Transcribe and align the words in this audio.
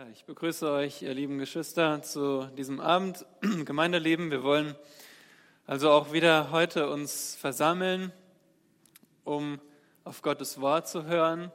Ja, 0.00 0.06
ich 0.14 0.24
begrüße 0.24 0.70
euch, 0.70 1.02
ihr 1.02 1.12
lieben 1.12 1.36
Geschwister, 1.36 2.00
zu 2.00 2.46
diesem 2.56 2.80
Abend 2.80 3.26
Gemeindeleben. 3.66 4.30
Wir 4.30 4.42
wollen 4.42 4.74
also 5.66 5.90
auch 5.90 6.14
wieder 6.14 6.50
heute 6.52 6.88
uns 6.88 7.34
versammeln, 7.34 8.10
um 9.24 9.60
auf 10.04 10.22
Gottes 10.22 10.58
Wort 10.58 10.88
zu 10.88 11.04
hören. 11.04 11.52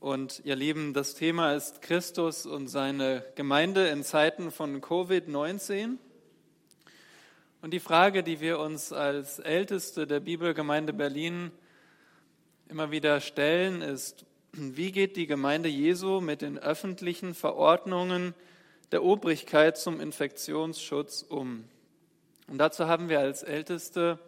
Und 0.00 0.42
ihr 0.44 0.56
Lieben, 0.56 0.94
das 0.94 1.14
Thema 1.14 1.54
ist 1.54 1.80
Christus 1.80 2.44
und 2.44 2.66
seine 2.66 3.24
Gemeinde 3.36 3.86
in 3.86 4.02
Zeiten 4.02 4.50
von 4.50 4.80
Covid-19. 4.80 5.98
Und 7.60 7.72
die 7.72 7.78
Frage, 7.78 8.24
die 8.24 8.40
wir 8.40 8.58
uns 8.58 8.92
als 8.92 9.38
Älteste 9.38 10.08
der 10.08 10.18
Bibelgemeinde 10.18 10.92
Berlin 10.92 11.52
immer 12.66 12.90
wieder 12.90 13.20
stellen, 13.20 13.80
ist, 13.80 14.26
wie 14.52 14.92
geht 14.92 15.16
die 15.16 15.26
Gemeinde 15.26 15.70
Jesu 15.70 16.20
mit 16.20 16.42
den 16.42 16.58
öffentlichen 16.58 17.34
Verordnungen 17.34 18.34
der 18.90 19.02
Obrigkeit 19.02 19.78
zum 19.78 19.98
Infektionsschutz 19.98 21.22
um? 21.22 21.64
Und 22.48 22.58
dazu 22.58 22.86
haben 22.86 23.08
wir 23.08 23.20
als 23.20 23.42
Älteste 23.42 24.18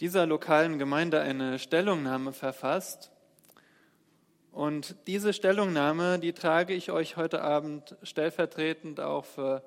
dieser 0.00 0.26
lokalen 0.26 0.80
Gemeinde 0.80 1.20
eine 1.20 1.60
Stellungnahme 1.60 2.32
verfasst. 2.32 3.12
Und 4.50 4.96
diese 5.06 5.32
Stellungnahme, 5.32 6.18
die 6.18 6.32
trage 6.32 6.74
ich 6.74 6.90
euch 6.90 7.16
heute 7.16 7.42
Abend 7.42 7.94
stellvertretend 8.02 8.98
auch 8.98 9.24
für 9.24 9.62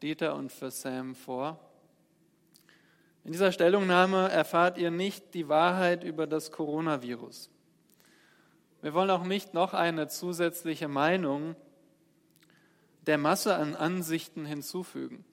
Dieter 0.00 0.36
und 0.36 0.52
für 0.52 0.70
Sam 0.70 1.16
vor. 1.16 1.58
In 3.24 3.32
dieser 3.32 3.50
Stellungnahme 3.50 4.28
erfahrt 4.28 4.78
ihr 4.78 4.92
nicht 4.92 5.34
die 5.34 5.48
Wahrheit 5.48 6.04
über 6.04 6.28
das 6.28 6.52
Coronavirus. 6.52 7.50
Wir 8.82 8.94
wollen 8.94 9.10
auch 9.10 9.24
nicht 9.24 9.54
noch 9.54 9.74
eine 9.74 10.08
zusätzliche 10.08 10.88
Meinung 10.88 11.56
der 13.06 13.18
Masse 13.18 13.54
an 13.54 13.74
Ansichten 13.74 14.44
hinzufügen. 14.44 15.24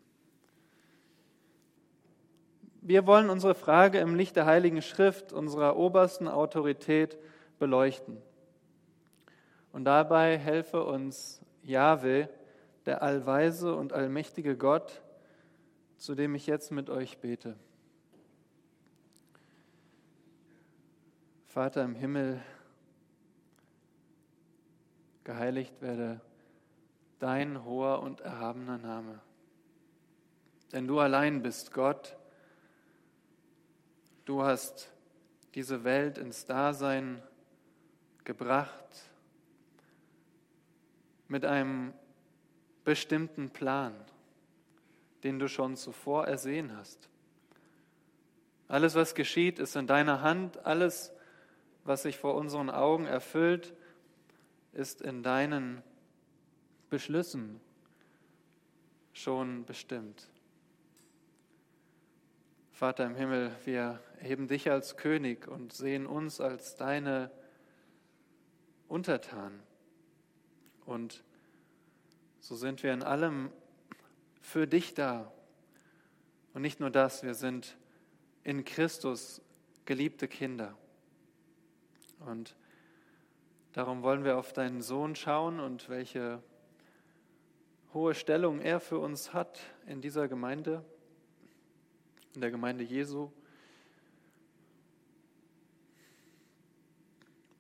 Wir 2.82 3.08
wollen 3.08 3.30
unsere 3.30 3.56
Frage 3.56 4.00
im 4.00 4.16
Licht 4.16 4.36
der 4.36 4.46
Heiligen 4.46 4.82
Schrift, 4.82 5.32
unserer 5.32 5.78
obersten 5.78 6.28
Autorität, 6.28 7.18
beleuchten. 7.58 8.18
Und 9.72 9.86
dabei 9.86 10.38
helfe 10.38 10.84
uns 10.84 11.42
Jahwe, 11.64 12.30
der 12.86 13.02
allweise 13.02 13.76
und 13.76 13.94
allmächtige 13.94 14.58
Gott, 14.58 15.02
zu 15.98 16.14
dem 16.16 16.36
ich 16.36 16.46
jetzt 16.46 16.72
mit 16.72 16.90
euch 16.90 17.20
bete. 17.20 17.56
Vater 21.48 21.84
im 21.84 21.96
Himmel, 21.96 22.42
geheiligt 25.24 25.82
werde 25.82 26.22
dein 27.20 27.64
hoher 27.64 28.02
und 28.02 28.22
erhabener 28.22 28.78
Name. 28.78 29.22
Denn 30.72 30.88
du 30.88 31.00
allein 31.00 31.42
bist 31.42 31.72
Gott. 31.72 32.18
Du 34.26 34.44
hast 34.44 34.92
diese 35.56 35.84
Welt 35.84 36.18
ins 36.18 36.46
Dasein 36.46 37.22
gebracht 38.24 39.10
mit 41.28 41.46
einem 41.46 41.94
bestimmten 42.84 43.50
Plan, 43.50 43.94
den 45.24 45.40
du 45.40 45.48
schon 45.48 45.78
zuvor 45.78 46.28
ersehen 46.28 46.76
hast. 46.76 47.10
Alles, 48.68 48.96
was 48.96 49.16
geschieht, 49.16 49.60
ist 49.60 49.76
in 49.76 49.88
deiner 49.88 50.22
Hand. 50.22 50.66
Alles, 50.66 51.14
was 51.84 52.04
sich 52.04 52.18
vor 52.18 52.36
unseren 52.36 52.70
Augen 52.70 53.06
erfüllt, 53.06 53.74
ist 54.74 55.02
in 55.02 55.24
deinen 55.24 55.82
Beschlüssen 56.90 57.60
schon 59.14 59.66
bestimmt. 59.66 60.30
Vater 62.72 63.06
im 63.06 63.16
Himmel, 63.16 63.56
wir 63.66 64.02
erheben 64.20 64.48
dich 64.48 64.70
als 64.70 64.98
König 64.98 65.48
und 65.48 65.74
sehen 65.74 66.06
uns 66.08 66.42
als 66.42 66.76
deine 66.76 67.32
Untertanen. 68.88 69.62
Und 70.86 71.24
so 72.40 72.56
sind 72.56 72.84
wir 72.84 72.94
in 72.94 73.04
allem 73.04 73.52
für 74.42 74.68
dich 74.68 74.94
da. 74.94 75.32
Und 76.54 76.64
nicht 76.64 76.80
nur 76.80 76.90
das, 76.90 77.24
wir 77.24 77.36
sind 77.36 77.78
in 78.44 78.66
Christus 78.66 79.42
geliebte 79.86 80.28
Kinder. 80.28 80.78
Und 82.20 82.56
Darum 83.74 84.04
wollen 84.04 84.24
wir 84.24 84.38
auf 84.38 84.54
deinen 84.54 84.84
Sohn 84.84 85.16
schauen 85.16 85.60
und 85.60 85.90
welche 85.90 86.44
hohe 87.92 88.14
Stellung 88.14 88.62
er 88.62 88.80
für 88.80 89.00
uns 89.00 89.34
hat 89.34 89.60
in 89.88 90.00
dieser 90.00 90.28
Gemeinde, 90.28 90.86
in 92.36 92.42
der 92.42 92.52
Gemeinde 92.52 92.84
Jesu. 92.84 93.32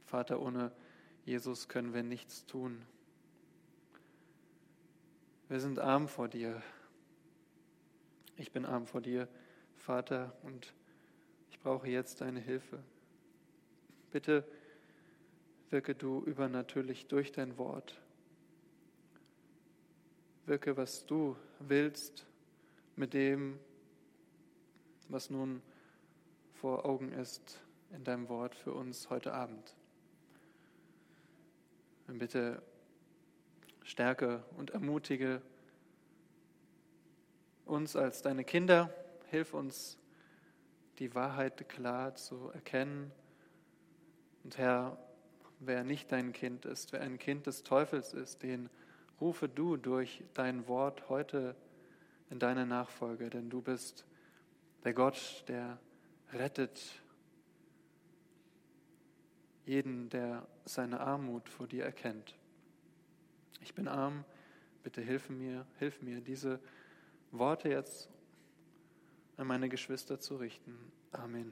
Vater, 0.05 0.39
ohne 0.39 0.71
Jesus 1.25 1.67
können 1.67 1.95
wir 1.95 2.03
nichts 2.03 2.45
tun. 2.45 2.85
Wir 5.49 5.59
sind 5.59 5.79
arm 5.79 6.07
vor 6.07 6.27
dir. 6.27 6.61
Ich 8.37 8.51
bin 8.51 8.65
arm 8.65 8.85
vor 8.85 9.01
dir, 9.01 9.27
Vater, 9.77 10.35
und 10.43 10.75
ich 11.49 11.59
brauche 11.59 11.87
jetzt 11.87 12.21
deine 12.21 12.39
Hilfe. 12.39 12.83
Bitte 14.11 14.45
Wirke 15.73 15.95
du 15.95 16.21
übernatürlich 16.25 17.07
durch 17.07 17.31
dein 17.31 17.57
Wort. 17.57 17.99
Wirke, 20.45 20.77
was 20.77 21.07
du 21.07 21.35
willst 21.57 22.27
mit 22.95 23.15
dem, 23.15 23.57
was 25.09 25.31
nun 25.31 25.63
vor 26.53 26.85
Augen 26.85 27.11
ist 27.11 27.59
in 27.91 28.03
deinem 28.03 28.29
Wort 28.29 28.53
für 28.53 28.71
uns 28.71 29.09
heute 29.09 29.33
Abend. 29.33 29.75
Und 32.07 32.19
bitte 32.19 32.61
stärke 33.81 34.45
und 34.55 34.69
ermutige 34.69 35.41
uns 37.65 37.95
als 37.95 38.21
deine 38.21 38.43
Kinder. 38.43 38.93
Hilf 39.31 39.55
uns, 39.55 39.97
die 40.99 41.15
Wahrheit 41.15 41.67
klar 41.67 42.13
zu 42.13 42.49
erkennen. 42.49 43.11
Und 44.43 44.59
Herr, 44.59 44.99
wer 45.65 45.83
nicht 45.83 46.11
dein 46.11 46.33
Kind 46.33 46.65
ist, 46.65 46.93
wer 46.93 47.01
ein 47.01 47.17
Kind 47.17 47.47
des 47.47 47.63
Teufels 47.63 48.13
ist, 48.13 48.43
den 48.43 48.69
rufe 49.19 49.47
du 49.47 49.77
durch 49.77 50.23
dein 50.33 50.67
Wort 50.67 51.09
heute 51.09 51.55
in 52.29 52.39
deine 52.39 52.65
Nachfolge, 52.65 53.29
denn 53.29 53.49
du 53.49 53.61
bist 53.61 54.05
der 54.83 54.93
Gott, 54.93 55.43
der 55.47 55.79
rettet 56.33 56.81
jeden, 59.65 60.09
der 60.09 60.47
seine 60.65 60.99
Armut 60.99 61.47
vor 61.47 61.67
dir 61.67 61.85
erkennt. 61.85 62.35
Ich 63.61 63.73
bin 63.73 63.87
arm, 63.87 64.25
bitte 64.83 65.01
hilf 65.01 65.29
mir, 65.29 65.65
hilf 65.79 66.01
mir, 66.01 66.19
diese 66.19 66.59
Worte 67.31 67.69
jetzt 67.69 68.09
an 69.37 69.47
meine 69.47 69.69
Geschwister 69.69 70.19
zu 70.19 70.35
richten. 70.35 70.77
Amen. 71.11 71.51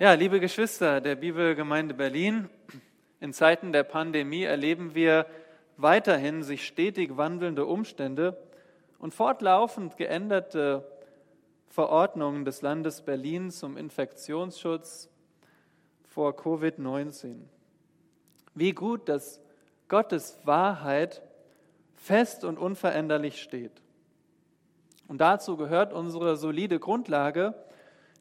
Ja, 0.00 0.12
liebe 0.12 0.38
Geschwister 0.38 1.00
der 1.00 1.16
Bibelgemeinde 1.16 1.92
Berlin, 1.92 2.48
in 3.18 3.32
Zeiten 3.32 3.72
der 3.72 3.82
Pandemie 3.82 4.44
erleben 4.44 4.94
wir 4.94 5.26
weiterhin 5.76 6.44
sich 6.44 6.64
stetig 6.64 7.16
wandelnde 7.16 7.66
Umstände 7.66 8.40
und 9.00 9.12
fortlaufend 9.12 9.96
geänderte 9.96 10.86
Verordnungen 11.66 12.44
des 12.44 12.62
Landes 12.62 13.02
Berlin 13.02 13.50
zum 13.50 13.76
Infektionsschutz 13.76 15.10
vor 16.04 16.30
Covid-19. 16.34 17.34
Wie 18.54 18.74
gut, 18.74 19.08
dass 19.08 19.40
Gottes 19.88 20.38
Wahrheit 20.44 21.22
fest 21.96 22.44
und 22.44 22.56
unveränderlich 22.56 23.42
steht. 23.42 23.82
Und 25.08 25.20
dazu 25.20 25.56
gehört 25.56 25.92
unsere 25.92 26.36
solide 26.36 26.78
Grundlage, 26.78 27.54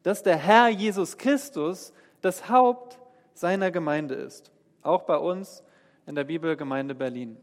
dass 0.07 0.23
der 0.23 0.37
Herr 0.37 0.69
Jesus 0.69 1.17
Christus 1.17 1.91
das 2.21 2.47
Haupt 2.47 2.97
seiner 3.33 3.71
Gemeinde 3.71 4.15
ist. 4.15 4.53
Auch 4.81 5.03
bei 5.03 5.17
uns 5.17 5.65
in 6.05 6.15
der 6.15 6.23
Bibelgemeinde 6.23 6.95
Berlin. 6.95 7.35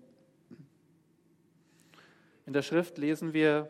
In 2.47 2.55
der 2.55 2.63
Schrift 2.63 2.97
lesen 2.97 3.35
wir, 3.35 3.69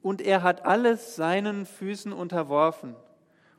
und 0.00 0.22
er 0.22 0.44
hat 0.44 0.64
alles 0.64 1.16
seinen 1.16 1.66
Füßen 1.66 2.12
unterworfen 2.12 2.94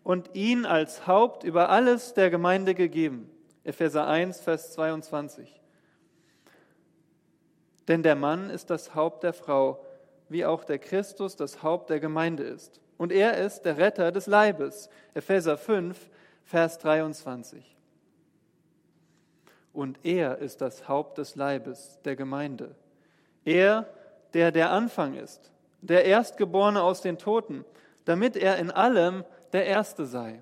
und 0.03 0.33
ihn 0.35 0.65
als 0.65 1.05
Haupt 1.05 1.43
über 1.43 1.67
alles 1.67 2.13
der 2.13 2.29
Gemeinde 2.29 2.75
gegeben. 2.75 3.29
Epheser 3.65 4.07
1, 4.07 4.39
Vers 4.39 4.71
22. 4.71 5.61
Denn 7.89 8.03
der 8.03 8.15
Mann 8.15 8.49
ist 8.49 8.69
das 8.69 8.95
Haupt 8.95 9.23
der 9.23 9.33
Frau, 9.33 9.85
wie 10.29 10.45
auch 10.45 10.63
der 10.63 10.79
Christus 10.79 11.35
das 11.35 11.61
Haupt 11.61 11.89
der 11.89 11.99
Gemeinde 11.99 12.43
ist 12.43 12.79
und 12.99 13.11
er 13.11 13.37
ist 13.37 13.61
der 13.63 13.77
Retter 13.77 14.11
des 14.11 14.27
Leibes. 14.27 14.89
Epheser 15.15 15.57
5, 15.57 15.97
Vers 16.43 16.77
23. 16.77 17.75
und 19.71 20.03
er 20.03 20.39
ist 20.39 20.61
das 20.61 20.87
Haupt 20.87 21.17
des 21.17 21.35
Leibes, 21.35 21.99
der 22.03 22.15
Gemeinde. 22.15 22.75
Er, 23.45 23.87
der 24.33 24.51
der 24.51 24.71
Anfang 24.71 25.15
ist, 25.15 25.51
der 25.81 26.05
Erstgeborene 26.05 26.81
aus 26.81 27.01
den 27.01 27.17
Toten, 27.17 27.63
damit 28.03 28.35
er 28.35 28.57
in 28.57 28.71
allem 28.71 29.23
der 29.53 29.65
Erste 29.65 30.05
sei. 30.05 30.41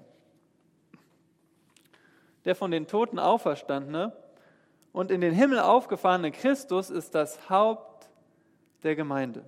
Der 2.45 2.55
von 2.55 2.71
den 2.71 2.87
Toten 2.87 3.19
auferstandene 3.19 4.13
und 4.93 5.11
in 5.11 5.21
den 5.21 5.33
Himmel 5.33 5.59
aufgefahrene 5.59 6.31
Christus 6.31 6.89
ist 6.89 7.13
das 7.13 7.49
Haupt 7.49 8.09
der 8.81 8.95
Gemeinde. 8.95 9.45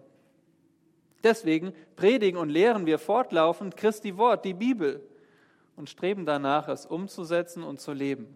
Deswegen 1.24 1.74
predigen 1.96 2.40
und 2.40 2.50
lehren 2.50 2.86
wir 2.86 3.00
fortlaufend 3.00 3.76
Christi 3.76 4.18
Wort, 4.18 4.46
die 4.46 4.54
Bibel, 4.54 5.04
und 5.76 5.90
streben 5.90 6.26
danach, 6.26 6.68
es 6.68 6.86
umzusetzen 6.86 7.64
und 7.64 7.80
zu 7.80 7.94
leben. 7.94 8.28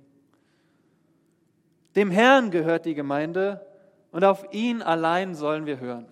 Dem 1.96 2.10
Herrn 2.10 2.52
gehört 2.52 2.86
die 2.86 2.96
Gemeinde 2.96 3.66
und 4.12 4.24
auf 4.24 4.46
ihn 4.54 4.82
allein 4.82 5.36
sollen 5.36 5.66
wir 5.66 5.80
hören. 5.80 6.08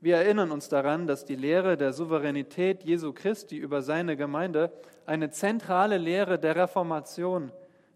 Wir 0.00 0.16
erinnern 0.16 0.52
uns 0.52 0.68
daran, 0.68 1.06
dass 1.06 1.24
die 1.24 1.34
Lehre 1.34 1.76
der 1.76 1.92
Souveränität 1.92 2.84
Jesu 2.84 3.12
Christi 3.12 3.56
über 3.56 3.82
seine 3.82 4.16
Gemeinde 4.16 4.72
eine 5.06 5.30
zentrale 5.30 5.98
Lehre 5.98 6.38
der 6.38 6.54
Reformation 6.54 7.50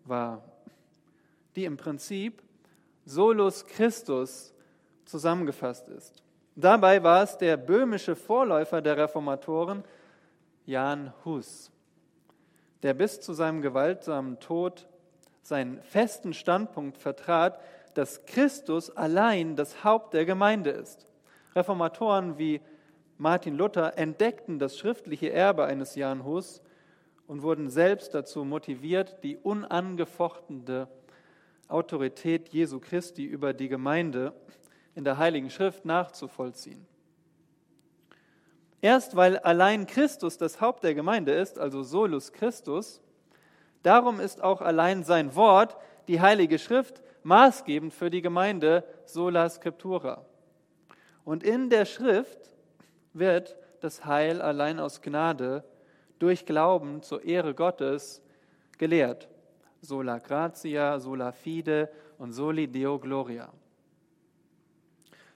war, 0.05 0.43
die 1.55 1.65
im 1.65 1.77
Prinzip 1.77 2.43
solus 3.05 3.67
Christus 3.67 4.53
zusammengefasst 5.05 5.89
ist. 5.89 6.23
Dabei 6.55 7.03
war 7.03 7.23
es 7.23 7.39
der 7.39 7.57
böhmische 7.57 8.15
Vorläufer 8.15 8.83
der 8.83 8.97
Reformatoren, 8.97 9.85
Jan 10.67 11.13
Hus, 11.25 11.71
der 12.83 12.95
bis 12.95 13.21
zu 13.21 13.33
seinem 13.33 13.63
gewaltsamen 13.63 14.39
Tod 14.39 14.87
seinen 15.43 15.83
festen 15.83 16.35
Standpunkt 16.35 16.99
vertrat, 16.99 17.61
dass 17.95 18.25
Christus 18.27 18.91
allein 18.91 19.57
das 19.57 19.83
Haupt 19.85 20.15
der 20.15 20.25
Gemeinde 20.25 20.71
ist. 20.71 21.07
Reformatoren 21.55 22.39
wie 22.39 22.61
Martin 23.19 23.57
Luther 23.57 23.99
entdeckten 23.99 24.59
das 24.59 24.79
schriftliche 24.79 25.33
Erbe 25.33 25.65
eines 25.65 25.95
Jan 25.95 26.25
Hus 26.25 26.63
und 27.27 27.43
wurden 27.43 27.71
selbst 27.71 28.15
dazu 28.15 28.45
motiviert, 28.45 29.23
die 29.23 29.37
unangefochtene 29.37 30.89
Autorität 31.69 32.49
Jesu 32.49 32.81
Christi 32.81 33.25
über 33.25 33.53
die 33.53 33.69
Gemeinde 33.69 34.33
in 34.95 35.05
der 35.05 35.19
Heiligen 35.19 35.51
Schrift 35.51 35.85
nachzuvollziehen. 35.85 36.87
Erst 38.81 39.15
weil 39.15 39.39
allein 39.39 39.87
Christus 39.87 40.39
das 40.39 40.61
Haupt 40.61 40.83
der 40.83 40.95
Gemeinde 40.95 41.33
ist, 41.33 41.59
also 41.59 41.83
solus 41.83 42.33
Christus, 42.33 43.01
darum 43.83 44.19
ist 44.19 44.43
auch 44.43 44.61
allein 44.61 45.05
sein 45.05 45.37
Wort, 45.37 45.77
die 46.09 46.21
Heilige 46.21 46.59
Schrift, 46.59 47.03
maßgebend 47.23 47.95
für 47.95 48.11
die 48.11 48.23
Gemeinde 48.23 48.85
sola 49.05 49.49
scriptura. 49.49 50.27
Und 51.25 51.45
in 51.45 51.71
der 51.71 51.85
Schrift 51.85 52.51
wird 53.13 53.57
das 53.81 54.05
Heil 54.05 54.43
allein 54.43 54.81
aus 54.81 55.01
Gnade 55.01 55.65
durch 56.19 56.47
Glauben 56.47 57.03
zur 57.03 57.25
Ehre 57.25 57.55
Gottes 57.55 58.21
gelehrt. 58.79 59.29
Sola 59.81 60.19
gratia, 60.19 60.99
sola 60.99 61.33
fide 61.33 61.89
und 62.19 62.33
soli 62.33 62.67
deo 62.67 62.99
gloria. 62.99 63.53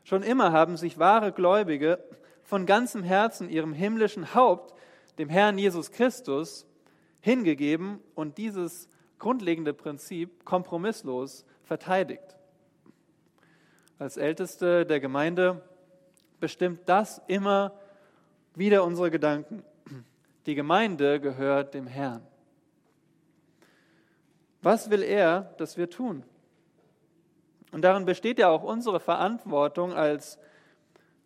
Schon 0.07 0.23
immer 0.23 0.53
haben 0.53 0.77
sich 0.77 1.01
wahre 1.01 1.33
Gläubige 1.33 1.99
von 2.45 2.65
ganzem 2.65 3.03
Herzen 3.03 3.51
ihrem 3.51 3.73
himmlischen 3.73 4.35
Haupt, 4.37 4.73
dem 5.19 5.29
Herrn 5.29 5.59
Jesus 5.59 5.91
Christus, 5.91 6.65
hingegeben 7.21 7.99
und 8.15 8.39
dieses 8.39 8.89
grundlegende 9.19 9.75
Prinzip 9.75 10.45
kompromisslos 10.45 11.45
verteidigt. 11.65 12.39
Als 13.99 14.17
Älteste 14.17 14.87
der 14.87 15.01
Gemeinde 15.01 15.61
bestimmt 16.39 16.83
das 16.89 17.21
immer 17.27 17.73
wieder 18.55 18.85
unsere 18.85 19.11
Gedanken. 19.11 19.65
Die 20.47 20.55
Gemeinde 20.55 21.19
gehört 21.19 21.75
dem 21.75 21.89
Herrn. 21.89 22.25
Was 24.63 24.89
will 24.89 25.03
er, 25.03 25.53
dass 25.59 25.77
wir 25.77 25.91
tun? 25.91 26.23
Und 27.73 27.83
darin 27.83 28.05
besteht 28.05 28.39
ja 28.39 28.49
auch 28.49 28.63
unsere 28.63 29.01
Verantwortung 29.01 29.93
als 29.93 30.39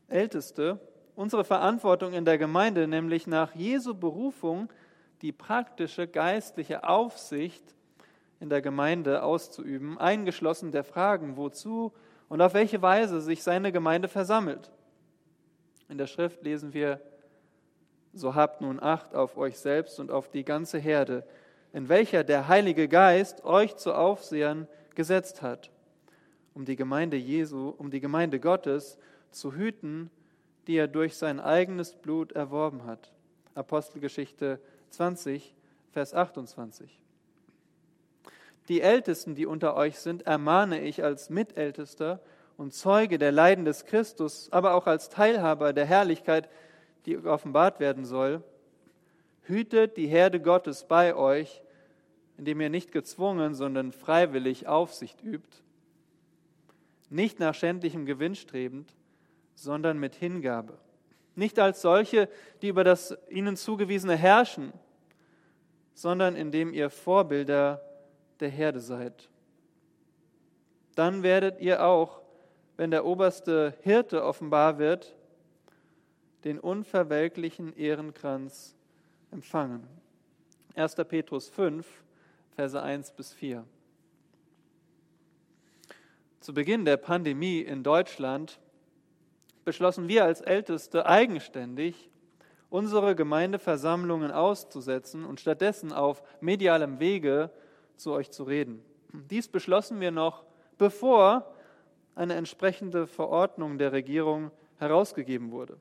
Älteste, 0.08 0.81
unsere 1.14 1.44
Verantwortung 1.44 2.12
in 2.12 2.25
der 2.25 2.38
Gemeinde, 2.38 2.88
nämlich 2.88 3.26
nach 3.26 3.54
Jesu 3.54 3.94
Berufung 3.94 4.72
die 5.22 5.32
praktische 5.32 6.08
geistliche 6.08 6.84
Aufsicht 6.88 7.75
in 8.40 8.48
der 8.48 8.62
Gemeinde 8.62 9.22
auszuüben, 9.22 9.98
eingeschlossen 9.98 10.72
der 10.72 10.82
Fragen, 10.82 11.37
wozu 11.37 11.92
und 12.28 12.40
auf 12.40 12.54
welche 12.54 12.81
Weise 12.81 13.20
sich 13.20 13.43
seine 13.43 13.70
Gemeinde 13.70 14.08
versammelt. 14.08 14.70
In 15.90 15.98
der 15.98 16.06
Schrift 16.06 16.43
lesen 16.43 16.72
wir, 16.72 17.00
so 18.14 18.34
habt 18.34 18.62
nun 18.62 18.82
Acht 18.82 19.14
auf 19.14 19.36
euch 19.36 19.58
selbst 19.58 20.00
und 20.00 20.10
auf 20.10 20.31
die 20.31 20.44
ganze 20.44 20.78
Herde, 20.78 21.26
in 21.72 21.88
welcher 21.88 22.25
der 22.25 22.48
Heilige 22.48 22.88
Geist 22.88 23.44
euch 23.44 23.76
zu 23.76 23.94
Aufsehern 23.94 24.66
gesetzt 24.94 25.43
hat 25.43 25.70
um 26.55 26.64
die 26.64 26.76
Gemeinde 26.76 27.17
Jesu, 27.17 27.75
um 27.76 27.91
die 27.91 28.00
Gemeinde 28.00 28.41
Gottes 28.41 28.99
zu 29.31 29.55
hüten, 29.55 30.11
die 30.67 30.76
er 30.76 30.88
durch 30.88 31.17
sein 31.17 31.41
eigenes 31.41 31.94
Blut 31.94 32.32
erworben 32.32 32.85
hat. 32.85 33.12
Apostelgeschichte 33.55 34.61
20, 34.91 35.55
Vers 35.93 36.14
28. 36.14 37.00
Die 38.69 38.81
Ältesten, 38.81 39.35
die 39.35 39.47
unter 39.47 39.75
euch 39.75 39.99
sind, 39.99 40.26
ermahne 40.26 40.81
ich 40.81 41.02
als 41.02 41.31
Mitältester 41.31 42.20
und 42.56 42.73
Zeuge 42.73 43.19
der 43.19 43.32
Leiden 43.32 43.64
des 43.64 43.85
Christus, 43.85 44.49
aber 44.53 44.75
auch 44.75 44.87
als 44.87 45.08
Teilhaber 45.08 45.73
der 45.73 45.87
Herrlichkeit, 45.87 46.49
die 47.06 47.17
offenbart 47.17 47.81
werden 47.81 48.05
soll. 48.05 48.43
Hütet 49.43 49.96
die 49.96 50.06
Herde 50.06 50.41
Gottes 50.41 50.85
bei 50.85 51.17
euch, 51.17 51.62
indem 52.37 52.61
ihr 52.61 52.70
nicht 52.70 52.93
gezwungen, 52.93 53.55
sondern 53.55 53.93
freiwillig 53.93 54.69
Aufsicht 54.69 55.23
übt 55.25 55.62
nicht 57.10 57.40
nach 57.40 57.54
schändlichem 57.54 58.06
Gewinn 58.06 58.34
strebend, 58.34 58.94
sondern 59.54 59.98
mit 59.98 60.14
Hingabe. 60.14 60.78
Nicht 61.34 61.58
als 61.58 61.82
solche, 61.82 62.28
die 62.62 62.68
über 62.68 62.84
das 62.84 63.16
ihnen 63.28 63.56
zugewiesene 63.56 64.16
herrschen, 64.16 64.72
sondern 65.92 66.36
indem 66.36 66.72
ihr 66.72 66.88
Vorbilder 66.88 67.82
der 68.38 68.48
Herde 68.48 68.80
seid. 68.80 69.28
Dann 70.94 71.22
werdet 71.22 71.60
ihr 71.60 71.84
auch, 71.84 72.22
wenn 72.76 72.90
der 72.90 73.05
oberste 73.05 73.74
Hirte 73.82 74.24
offenbar 74.24 74.79
wird, 74.79 75.14
den 76.44 76.58
unverwelklichen 76.58 77.76
Ehrenkranz 77.76 78.74
empfangen. 79.31 79.86
1. 80.74 80.94
Petrus 81.08 81.50
5, 81.50 81.86
Verse 82.55 82.81
1 82.81 83.12
bis 83.12 83.32
4 83.32 83.64
zu 86.41 86.55
Beginn 86.55 86.87
der 86.87 86.97
Pandemie 86.97 87.61
in 87.61 87.82
Deutschland 87.82 88.61
beschlossen 89.65 90.09
wir 90.09 90.25
als 90.25 90.41
Älteste 90.41 91.05
eigenständig, 91.05 92.11
unsere 92.70 93.15
Gemeindeversammlungen 93.15 94.31
auszusetzen 94.31 95.27
und 95.27 95.39
stattdessen 95.39 95.93
auf 95.93 96.23
medialem 96.41 96.99
Wege 96.99 97.51
zu 97.97 98.13
euch 98.13 98.31
zu 98.31 98.44
reden. 98.44 98.82
Dies 99.13 99.49
beschlossen 99.49 100.01
wir 100.01 100.13
noch, 100.13 100.44
bevor 100.79 101.55
eine 102.15 102.35
entsprechende 102.35 103.06
Verordnung 103.06 103.77
der 103.77 103.93
Regierung 103.93 104.51
herausgegeben 104.79 105.51
wurde. 105.53 105.77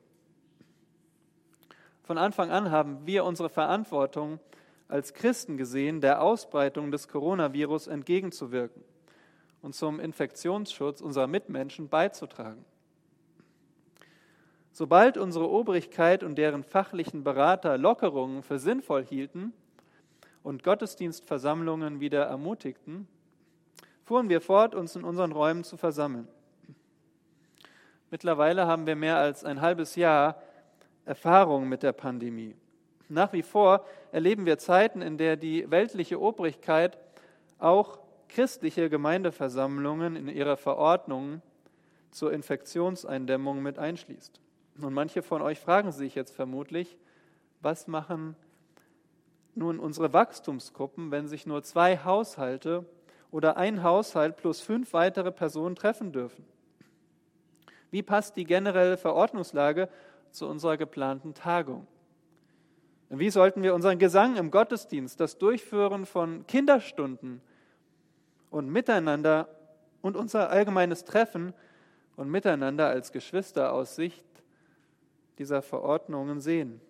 Von 2.02 2.18
Anfang 2.18 2.50
an 2.50 2.70
haben 2.70 3.06
wir 3.06 3.24
unsere 3.24 3.48
Verantwortung 3.48 4.40
als 4.88 5.14
Christen 5.14 5.56
gesehen, 5.56 6.02
der 6.02 6.20
Ausbreitung 6.20 6.90
des 6.90 7.08
Coronavirus 7.08 7.86
entgegenzuwirken 7.86 8.89
und 9.62 9.74
zum 9.74 10.00
Infektionsschutz 10.00 11.00
unserer 11.00 11.26
Mitmenschen 11.26 11.88
beizutragen. 11.88 12.64
Sobald 14.72 15.18
unsere 15.18 15.50
Obrigkeit 15.50 16.22
und 16.22 16.36
deren 16.36 16.62
fachlichen 16.62 17.24
Berater 17.24 17.76
Lockerungen 17.76 18.42
für 18.42 18.58
sinnvoll 18.58 19.04
hielten 19.04 19.52
und 20.42 20.62
Gottesdienstversammlungen 20.62 22.00
wieder 22.00 22.24
ermutigten, 22.24 23.08
fuhren 24.04 24.28
wir 24.28 24.40
fort, 24.40 24.74
uns 24.74 24.96
in 24.96 25.04
unseren 25.04 25.32
Räumen 25.32 25.64
zu 25.64 25.76
versammeln. 25.76 26.28
Mittlerweile 28.10 28.66
haben 28.66 28.86
wir 28.86 28.96
mehr 28.96 29.18
als 29.18 29.44
ein 29.44 29.60
halbes 29.60 29.96
Jahr 29.96 30.42
Erfahrung 31.04 31.68
mit 31.68 31.82
der 31.82 31.92
Pandemie. 31.92 32.54
Nach 33.08 33.32
wie 33.32 33.42
vor 33.42 33.84
erleben 34.12 34.46
wir 34.46 34.58
Zeiten, 34.58 35.02
in 35.02 35.18
der 35.18 35.36
die 35.36 35.68
weltliche 35.70 36.20
Obrigkeit 36.20 36.98
auch 37.58 37.98
christliche 38.30 38.88
Gemeindeversammlungen 38.88 40.16
in 40.16 40.28
ihrer 40.28 40.56
Verordnung 40.56 41.42
zur 42.10 42.32
Infektionseindämmung 42.32 43.62
mit 43.62 43.78
einschließt. 43.78 44.40
Und 44.80 44.94
manche 44.94 45.22
von 45.22 45.42
euch 45.42 45.58
fragen 45.58 45.92
sich 45.92 46.14
jetzt 46.14 46.34
vermutlich, 46.34 46.96
was 47.60 47.86
machen 47.86 48.36
nun 49.54 49.78
unsere 49.78 50.12
Wachstumsgruppen, 50.12 51.10
wenn 51.10 51.28
sich 51.28 51.46
nur 51.46 51.62
zwei 51.62 51.98
Haushalte 51.98 52.86
oder 53.30 53.56
ein 53.56 53.82
Haushalt 53.82 54.36
plus 54.36 54.60
fünf 54.60 54.92
weitere 54.92 55.32
Personen 55.32 55.76
treffen 55.76 56.12
dürfen? 56.12 56.44
Wie 57.90 58.02
passt 58.02 58.36
die 58.36 58.44
generelle 58.44 58.96
Verordnungslage 58.96 59.88
zu 60.30 60.48
unserer 60.48 60.76
geplanten 60.76 61.34
Tagung? 61.34 61.86
Wie 63.08 63.30
sollten 63.30 63.64
wir 63.64 63.74
unseren 63.74 63.98
Gesang 63.98 64.36
im 64.36 64.52
Gottesdienst, 64.52 65.18
das 65.18 65.36
Durchführen 65.36 66.06
von 66.06 66.46
Kinderstunden 66.46 67.42
und 68.50 68.68
Miteinander 68.68 69.48
und 70.02 70.16
unser 70.16 70.50
allgemeines 70.50 71.04
Treffen 71.04 71.54
und 72.16 72.30
Miteinander 72.30 72.88
als 72.88 73.12
Geschwister 73.12 73.72
aus 73.72 73.96
Sicht 73.96 74.24
dieser 75.38 75.62
Verordnungen 75.62 76.40
sehen? 76.40 76.80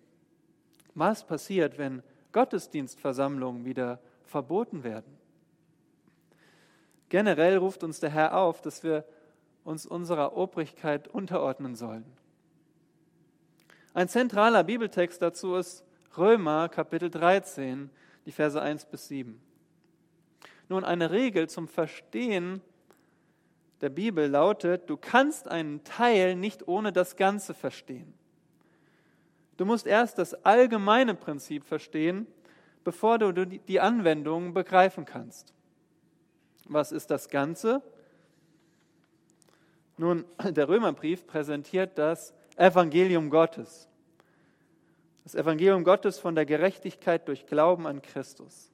Was 0.93 1.25
passiert, 1.25 1.77
wenn 1.77 2.03
Gottesdienstversammlungen 2.33 3.65
wieder 3.65 3.99
verboten 4.23 4.83
werden? 4.83 5.17
Generell 7.09 7.57
ruft 7.57 7.83
uns 7.83 7.99
der 7.99 8.09
Herr 8.09 8.37
auf, 8.37 8.61
dass 8.61 8.83
wir 8.83 9.05
uns 9.63 9.85
unserer 9.85 10.35
Obrigkeit 10.35 11.07
unterordnen 11.07 11.75
sollen. 11.75 12.05
Ein 13.93 14.07
zentraler 14.07 14.63
Bibeltext 14.63 15.21
dazu 15.21 15.55
ist 15.55 15.83
Römer 16.17 16.69
Kapitel 16.69 17.09
13, 17.09 17.89
die 18.25 18.31
Verse 18.31 18.61
1 18.61 18.85
bis 18.85 19.07
7. 19.09 19.50
Nun, 20.71 20.85
eine 20.85 21.11
Regel 21.11 21.49
zum 21.49 21.67
Verstehen 21.67 22.61
der 23.81 23.89
Bibel 23.89 24.25
lautet, 24.29 24.89
du 24.89 24.95
kannst 24.95 25.49
einen 25.49 25.83
Teil 25.83 26.37
nicht 26.37 26.65
ohne 26.65 26.93
das 26.93 27.17
Ganze 27.17 27.53
verstehen. 27.53 28.13
Du 29.57 29.65
musst 29.65 29.85
erst 29.85 30.17
das 30.17 30.33
allgemeine 30.45 31.13
Prinzip 31.13 31.65
verstehen, 31.65 32.25
bevor 32.85 33.19
du 33.19 33.33
die 33.45 33.81
Anwendung 33.81 34.53
begreifen 34.53 35.03
kannst. 35.03 35.53
Was 36.69 36.93
ist 36.93 37.11
das 37.11 37.27
Ganze? 37.27 37.81
Nun, 39.97 40.23
der 40.41 40.69
Römerbrief 40.69 41.27
präsentiert 41.27 41.97
das 41.97 42.33
Evangelium 42.55 43.29
Gottes. 43.29 43.89
Das 45.25 45.35
Evangelium 45.35 45.83
Gottes 45.83 46.17
von 46.17 46.33
der 46.33 46.45
Gerechtigkeit 46.45 47.27
durch 47.27 47.45
Glauben 47.45 47.87
an 47.87 48.01
Christus. 48.01 48.71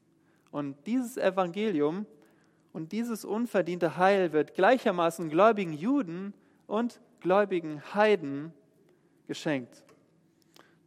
Und 0.52 0.76
dieses 0.86 1.18
Evangelium 1.18 2.06
und 2.74 2.92
dieses 2.92 3.26
unverdiente 3.26 3.98
Heil 3.98 4.34
wird 4.34 4.54
gleichermaßen 4.54 5.30
gläubigen 5.30 5.74
Juden 5.74 6.34
und 6.68 7.00
gläubigen 7.20 7.82
Heiden 7.94 8.54
geschenkt. 9.28 9.84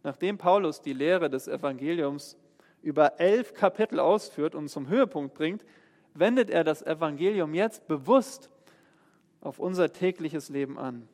Nachdem 0.03 0.39
Paulus 0.39 0.81
die 0.81 0.93
Lehre 0.93 1.29
des 1.29 1.49
Evangeliums 1.49 2.37
über 2.83 3.21
elf 3.21 3.55
Kapitel 3.55 4.01
ausführt 4.01 4.55
und 4.55 4.69
zum 4.69 4.89
Höhepunkt 4.89 5.35
bringt, 5.35 5.65
wendet 6.15 6.51
er 6.51 6.65
das 6.65 6.83
Evangelium 6.83 7.55
jetzt 7.55 7.87
bewusst 7.87 8.51
auf 9.41 9.59
unser 9.59 9.93
tägliches 9.93 10.49
Leben 10.49 10.79
an. 10.79 11.09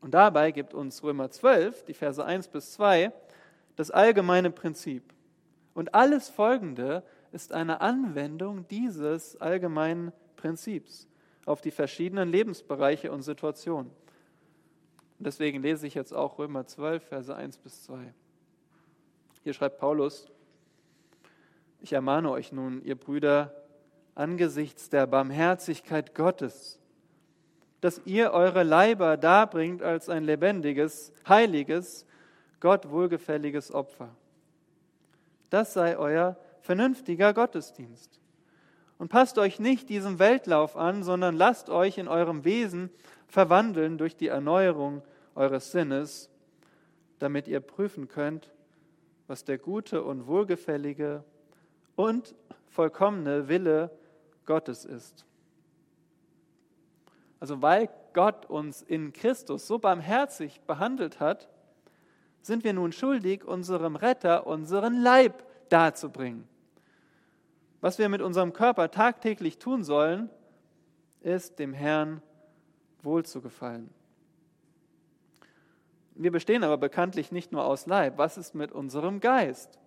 Und 0.00 0.12
dabei 0.12 0.50
gibt 0.50 0.74
uns 0.74 1.02
Römer 1.02 1.30
12, 1.30 1.84
die 1.84 1.94
Verse 1.94 2.22
1 2.22 2.48
bis 2.48 2.72
2, 2.72 3.12
das 3.76 3.90
allgemeine 3.90 4.50
Prinzip. 4.50 5.02
Und 5.72 5.94
alles 5.94 6.28
Folgende 6.28 7.02
ist 7.34 7.52
eine 7.52 7.80
Anwendung 7.80 8.66
dieses 8.68 9.40
allgemeinen 9.40 10.12
Prinzips 10.36 11.08
auf 11.44 11.60
die 11.60 11.72
verschiedenen 11.72 12.30
Lebensbereiche 12.30 13.10
und 13.10 13.22
Situationen. 13.22 13.90
Und 15.18 15.26
deswegen 15.26 15.60
lese 15.60 15.86
ich 15.86 15.94
jetzt 15.94 16.14
auch 16.14 16.38
Römer 16.38 16.66
12, 16.66 17.02
Verse 17.02 17.34
1 17.34 17.58
bis 17.58 17.82
2. 17.82 18.14
Hier 19.42 19.52
schreibt 19.52 19.78
Paulus, 19.78 20.28
ich 21.80 21.92
ermahne 21.92 22.30
euch 22.30 22.52
nun, 22.52 22.82
ihr 22.82 22.94
Brüder, 22.94 23.52
angesichts 24.14 24.88
der 24.88 25.08
Barmherzigkeit 25.08 26.14
Gottes, 26.14 26.78
dass 27.80 28.00
ihr 28.06 28.30
eure 28.30 28.62
Leiber 28.62 29.16
darbringt 29.16 29.82
als 29.82 30.08
ein 30.08 30.22
lebendiges, 30.22 31.12
heiliges, 31.28 32.06
Gott 32.60 32.90
wohlgefälliges 32.90 33.72
Opfer. 33.74 34.14
Das 35.50 35.74
sei 35.74 35.98
euer 35.98 36.36
vernünftiger 36.64 37.34
Gottesdienst. 37.34 38.20
Und 38.96 39.08
passt 39.08 39.36
euch 39.36 39.60
nicht 39.60 39.90
diesem 39.90 40.18
Weltlauf 40.18 40.76
an, 40.76 41.02
sondern 41.02 41.36
lasst 41.36 41.68
euch 41.68 41.98
in 41.98 42.08
eurem 42.08 42.44
Wesen 42.44 42.88
verwandeln 43.26 43.98
durch 43.98 44.16
die 44.16 44.28
Erneuerung 44.28 45.02
eures 45.34 45.72
Sinnes, 45.72 46.30
damit 47.18 47.48
ihr 47.48 47.60
prüfen 47.60 48.08
könnt, 48.08 48.50
was 49.26 49.44
der 49.44 49.58
gute 49.58 50.02
und 50.04 50.26
wohlgefällige 50.26 51.22
und 51.96 52.34
vollkommene 52.68 53.48
Wille 53.48 53.90
Gottes 54.46 54.86
ist. 54.86 55.26
Also 57.40 57.60
weil 57.60 57.90
Gott 58.14 58.46
uns 58.46 58.80
in 58.80 59.12
Christus 59.12 59.66
so 59.66 59.78
barmherzig 59.78 60.62
behandelt 60.62 61.20
hat, 61.20 61.50
sind 62.40 62.64
wir 62.64 62.72
nun 62.72 62.92
schuldig, 62.92 63.44
unserem 63.44 63.96
Retter 63.96 64.46
unseren 64.46 65.02
Leib 65.02 65.44
darzubringen. 65.68 66.53
Was 67.84 67.98
wir 67.98 68.08
mit 68.08 68.22
unserem 68.22 68.54
Körper 68.54 68.90
tagtäglich 68.90 69.58
tun 69.58 69.84
sollen, 69.84 70.30
ist 71.20 71.58
dem 71.58 71.74
Herrn 71.74 72.22
wohlzugefallen. 73.02 73.90
Wir 76.14 76.32
bestehen 76.32 76.64
aber 76.64 76.78
bekanntlich 76.78 77.30
nicht 77.30 77.52
nur 77.52 77.66
aus 77.66 77.84
Leib. 77.84 78.16
Was 78.16 78.38
ist 78.38 78.54
mit 78.54 78.72
unserem 78.72 79.20
Geist? 79.20 79.78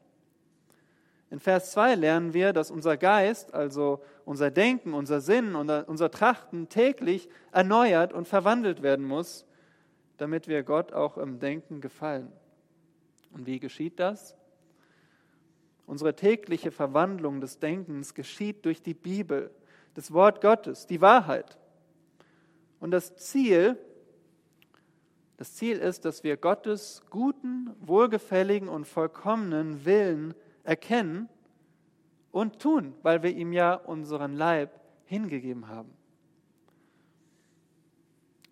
In 1.32 1.40
Vers 1.40 1.72
2 1.72 1.96
lernen 1.96 2.34
wir, 2.36 2.54
dass 2.54 2.70
unser 2.70 2.98
Geist, 2.98 3.56
also 3.56 4.04
unser 4.26 4.52
Denken, 4.52 4.94
unser 4.94 5.20
Sinn, 5.20 5.56
unser, 5.56 5.90
unser 5.90 6.12
Trachten 6.12 6.70
täglich 6.70 7.28
erneuert 7.52 8.14
und 8.14 8.28
verwandelt 8.28 8.84
werden 8.84 9.08
muss, 9.08 9.48
damit 10.18 10.48
wir 10.48 10.62
Gott 10.62 10.94
auch 10.94 11.18
im 11.18 11.40
Denken 11.40 11.82
gefallen. 11.82 12.32
Und 13.32 13.48
wie 13.48 13.60
geschieht 13.60 14.00
das? 14.00 14.38
Unsere 15.88 16.16
tägliche 16.16 16.72
Verwandlung 16.72 17.40
des 17.40 17.60
Denkens 17.60 18.14
geschieht 18.14 18.66
durch 18.66 18.84
die 18.84 18.94
Bibel, 18.94 19.50
das 19.94 20.12
Wort 20.12 20.42
Gottes, 20.42 20.86
die 20.86 21.02
Wahrheit. 21.02 21.58
Und 22.82 22.92
das 22.92 23.16
Ziel, 23.16 23.78
das 25.38 25.56
Ziel 25.56 25.78
ist, 25.78 26.04
dass 26.04 26.26
wir 26.26 26.36
Gottes 26.36 27.02
guten, 27.10 27.74
wohlgefälligen 27.80 28.68
und 28.68 28.86
vollkommenen 28.86 29.86
Willen 29.86 30.34
erkennen 30.64 31.30
und 32.32 32.60
tun, 32.60 32.94
weil 33.02 33.24
wir 33.24 33.32
ihm 33.32 33.54
ja 33.54 33.74
unseren 33.74 34.34
Leib 34.34 34.80
hingegeben 35.06 35.70
haben. 35.70 35.94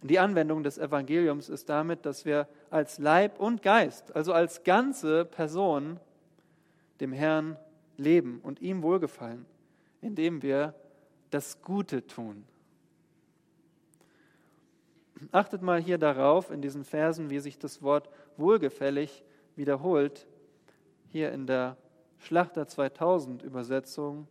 Die 0.03 0.19
Anwendung 0.19 0.63
des 0.63 0.77
Evangeliums 0.77 1.49
ist 1.49 1.67
damit, 1.67 2.05
dass 2.05 2.25
wir 2.25 2.47
als 2.69 2.97
Leib 2.97 3.39
und 3.39 3.61
Geist, 3.61 4.15
also 4.15 4.31
als 4.31 4.63
ganze 4.63 5.25
Person, 5.25 5.99
dem 6.99 7.13
Herrn 7.13 7.57
leben 7.97 8.39
und 8.41 8.61
ihm 8.61 8.83
wohlgefallen, 8.83 9.45
indem 10.01 10.41
wir 10.41 10.73
das 11.29 11.61
Gute 11.61 12.05
tun. 12.05 12.45
Achtet 15.31 15.61
mal 15.61 15.81
hier 15.81 15.97
darauf 15.97 16.51
in 16.51 16.61
diesen 16.61 16.83
Versen, 16.83 17.29
wie 17.29 17.39
sich 17.39 17.57
das 17.57 17.81
Wort 17.81 18.09
wohlgefällig 18.37 19.23
wiederholt, 19.55 20.27
hier 21.11 21.31
in 21.31 21.47
der 21.47 21.77
Schlachter 22.19 22.67
2000 22.67 23.43
Übersetzung, 23.43 24.27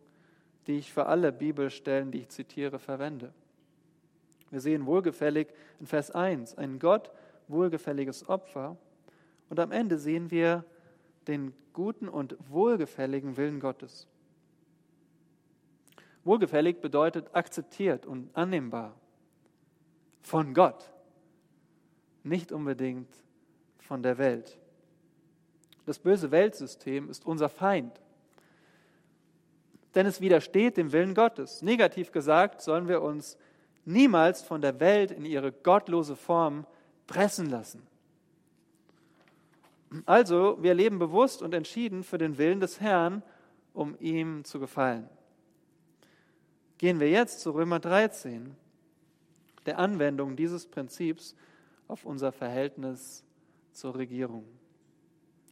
die 0.67 0.77
ich 0.77 0.91
für 0.91 1.07
alle 1.07 1.31
Bibelstellen, 1.31 2.11
die 2.11 2.19
ich 2.19 2.29
zitiere, 2.29 2.79
verwende. 2.79 3.33
Wir 4.51 4.61
sehen 4.61 4.85
wohlgefällig 4.85 5.47
in 5.79 5.87
Vers 5.87 6.11
1 6.11 6.57
ein 6.57 6.79
Gott 6.79 7.11
wohlgefälliges 7.47 8.29
Opfer 8.29 8.77
und 9.49 9.59
am 9.59 9.71
Ende 9.71 9.97
sehen 9.97 10.31
wir 10.31 10.63
den 11.27 11.53
guten 11.73 12.07
und 12.07 12.37
wohlgefälligen 12.49 13.37
Willen 13.37 13.59
Gottes. 13.59 14.07
Wohlgefällig 16.23 16.81
bedeutet 16.81 17.35
akzeptiert 17.35 18.05
und 18.05 18.35
annehmbar 18.35 18.95
von 20.21 20.53
Gott, 20.53 20.91
nicht 22.23 22.51
unbedingt 22.51 23.09
von 23.77 24.01
der 24.01 24.17
Welt. 24.17 24.57
Das 25.85 25.99
böse 25.99 26.31
Weltsystem 26.31 27.09
ist 27.09 27.25
unser 27.25 27.47
Feind, 27.47 28.01
denn 29.93 30.07
es 30.07 30.19
widersteht 30.19 30.77
dem 30.77 30.91
Willen 30.91 31.13
Gottes. 31.13 31.61
Negativ 31.61 32.11
gesagt 32.11 32.61
sollen 32.61 32.87
wir 32.87 33.01
uns 33.01 33.37
niemals 33.85 34.41
von 34.41 34.61
der 34.61 34.79
Welt 34.79 35.11
in 35.11 35.25
ihre 35.25 35.51
gottlose 35.51 36.15
Form 36.15 36.65
pressen 37.05 37.49
lassen. 37.49 37.85
Also, 40.05 40.57
wir 40.61 40.73
leben 40.73 40.99
bewusst 40.99 41.41
und 41.41 41.53
entschieden 41.53 42.03
für 42.03 42.17
den 42.17 42.37
Willen 42.37 42.59
des 42.59 42.81
Herrn, 42.81 43.23
um 43.73 43.95
ihm 43.99 44.43
zu 44.43 44.59
gefallen. 44.59 45.09
Gehen 46.77 46.99
wir 46.99 47.09
jetzt 47.09 47.39
zu 47.39 47.51
Römer 47.51 47.79
13, 47.79 48.55
der 49.65 49.79
Anwendung 49.79 50.35
dieses 50.35 50.67
Prinzips 50.67 51.35
auf 51.87 52.05
unser 52.05 52.31
Verhältnis 52.31 53.23
zur 53.71 53.95
Regierung. 53.95 54.45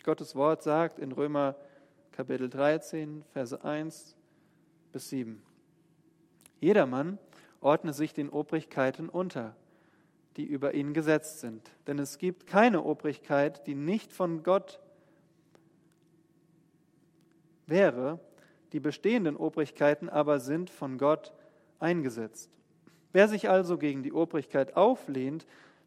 Gottes 0.03 0.35
Wort 0.35 0.63
sagt 0.63 0.99
in 0.99 1.13
Römer 1.13 1.55
Kapitel 2.11 2.49
13, 2.49 3.23
Verse 3.31 3.63
1 3.63 4.17
bis 4.91 5.09
7. 5.09 5.41
Jedermann 6.59 7.17
ordne 7.61 7.93
sich 7.93 8.13
den 8.13 8.29
Obrigkeiten 8.29 9.07
unter, 9.07 9.55
die 10.37 10.45
über 10.45 10.73
ihn 10.73 10.93
gesetzt 10.93 11.39
sind. 11.39 11.71
Denn 11.87 11.99
es 11.99 12.17
gibt 12.17 12.47
keine 12.47 12.83
Obrigkeit, 12.83 13.65
die 13.67 13.75
nicht 13.75 14.11
von 14.11 14.43
Gott 14.43 14.79
wäre, 17.67 18.19
die 18.71 18.79
bestehenden 18.79 19.35
Obrigkeiten 19.35 20.09
aber 20.09 20.39
sind 20.39 20.69
von 20.69 20.97
Gott 20.97 21.33
eingesetzt. 21.79 22.49
Wer 23.11 23.27
sich 23.27 23.49
also 23.49 23.77
gegen 23.77 24.01
die 24.01 24.13
Obrigkeit 24.13 24.75
auflehnt, 24.75 25.45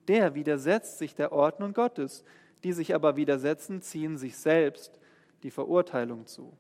der 0.09 0.35
widersetzt 0.35 0.99
sich 0.99 1.15
der 1.15 1.33
Ordnung 1.33 1.73
Gottes. 1.73 2.25
Die 2.65 2.73
sich 2.73 2.95
aber 2.95 3.17
widersetzen, 3.17 3.83
ziehen 3.83 4.17
sich 4.17 4.37
selbst 4.37 4.99
die 5.43 5.51
Verurteilung 5.51 6.27
zu. 6.27 6.53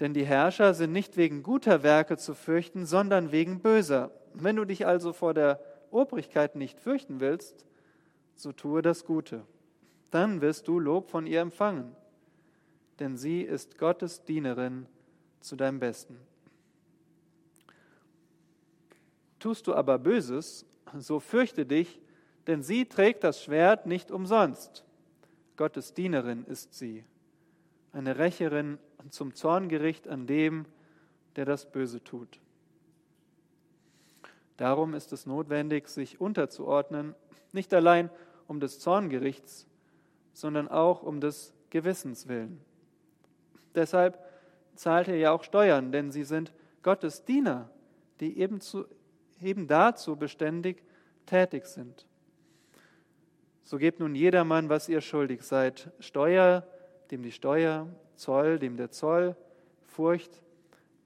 Denn 0.00 0.14
die 0.14 0.24
Herrscher 0.24 0.74
sind 0.74 0.92
nicht 0.92 1.16
wegen 1.16 1.42
guter 1.42 1.82
Werke 1.82 2.16
zu 2.16 2.34
fürchten, 2.34 2.86
sondern 2.86 3.32
wegen 3.32 3.60
böser. 3.60 4.10
Wenn 4.40 4.56
du 4.56 4.64
dich 4.64 4.86
also 4.86 5.12
vor 5.12 5.34
der 5.34 5.60
Obrigkeit 5.90 6.54
nicht 6.54 6.78
fürchten 6.78 7.20
willst, 7.20 7.66
so 8.36 8.52
tue 8.52 8.82
das 8.82 9.04
Gute. 9.04 9.44
Dann 10.10 10.40
wirst 10.40 10.68
du 10.68 10.78
Lob 10.78 11.10
von 11.10 11.26
ihr 11.26 11.40
empfangen, 11.40 11.94
denn 13.00 13.16
sie 13.16 13.42
ist 13.42 13.78
Gottes 13.78 14.24
Dienerin 14.24 14.86
zu 15.40 15.56
deinem 15.56 15.80
Besten. 15.80 16.18
Tust 19.38 19.66
du 19.66 19.74
aber 19.74 19.98
Böses, 19.98 20.64
so 20.96 21.20
fürchte 21.20 21.66
dich, 21.66 22.00
denn 22.46 22.62
sie 22.62 22.86
trägt 22.86 23.24
das 23.24 23.42
Schwert 23.42 23.86
nicht 23.86 24.10
umsonst. 24.10 24.84
Gottes 25.56 25.94
Dienerin 25.94 26.44
ist 26.44 26.74
sie, 26.74 27.04
eine 27.92 28.18
Rächerin 28.18 28.78
zum 29.10 29.34
Zorngericht 29.34 30.06
an 30.06 30.26
dem, 30.26 30.64
der 31.36 31.44
das 31.44 31.70
Böse 31.70 32.02
tut. 32.02 32.40
Darum 34.58 34.92
ist 34.92 35.12
es 35.12 35.24
notwendig, 35.24 35.88
sich 35.88 36.20
unterzuordnen, 36.20 37.14
nicht 37.52 37.72
allein 37.72 38.10
um 38.48 38.60
des 38.60 38.80
Zorngerichts, 38.80 39.66
sondern 40.32 40.68
auch 40.68 41.02
um 41.02 41.20
des 41.20 41.54
Gewissens 41.70 42.28
willen. 42.28 42.60
Deshalb 43.74 44.18
zahlt 44.74 45.08
ihr 45.08 45.16
ja 45.16 45.30
auch 45.30 45.44
Steuern, 45.44 45.92
denn 45.92 46.10
sie 46.10 46.24
sind 46.24 46.52
Gottes 46.82 47.24
Diener, 47.24 47.70
die 48.20 48.38
eben 48.38 48.60
zu, 48.60 48.84
eben 49.40 49.68
dazu 49.68 50.16
beständig 50.16 50.82
tätig 51.24 51.66
sind. 51.66 52.06
So 53.62 53.78
gebt 53.78 54.00
nun 54.00 54.14
jedermann, 54.14 54.68
was 54.68 54.88
ihr 54.88 55.00
schuldig 55.00 55.42
seid. 55.42 55.92
Steuer, 56.00 56.66
dem 57.10 57.22
die 57.22 57.32
Steuer, 57.32 57.86
Zoll, 58.16 58.58
dem 58.58 58.76
der 58.76 58.90
Zoll, 58.90 59.36
Furcht, 59.82 60.42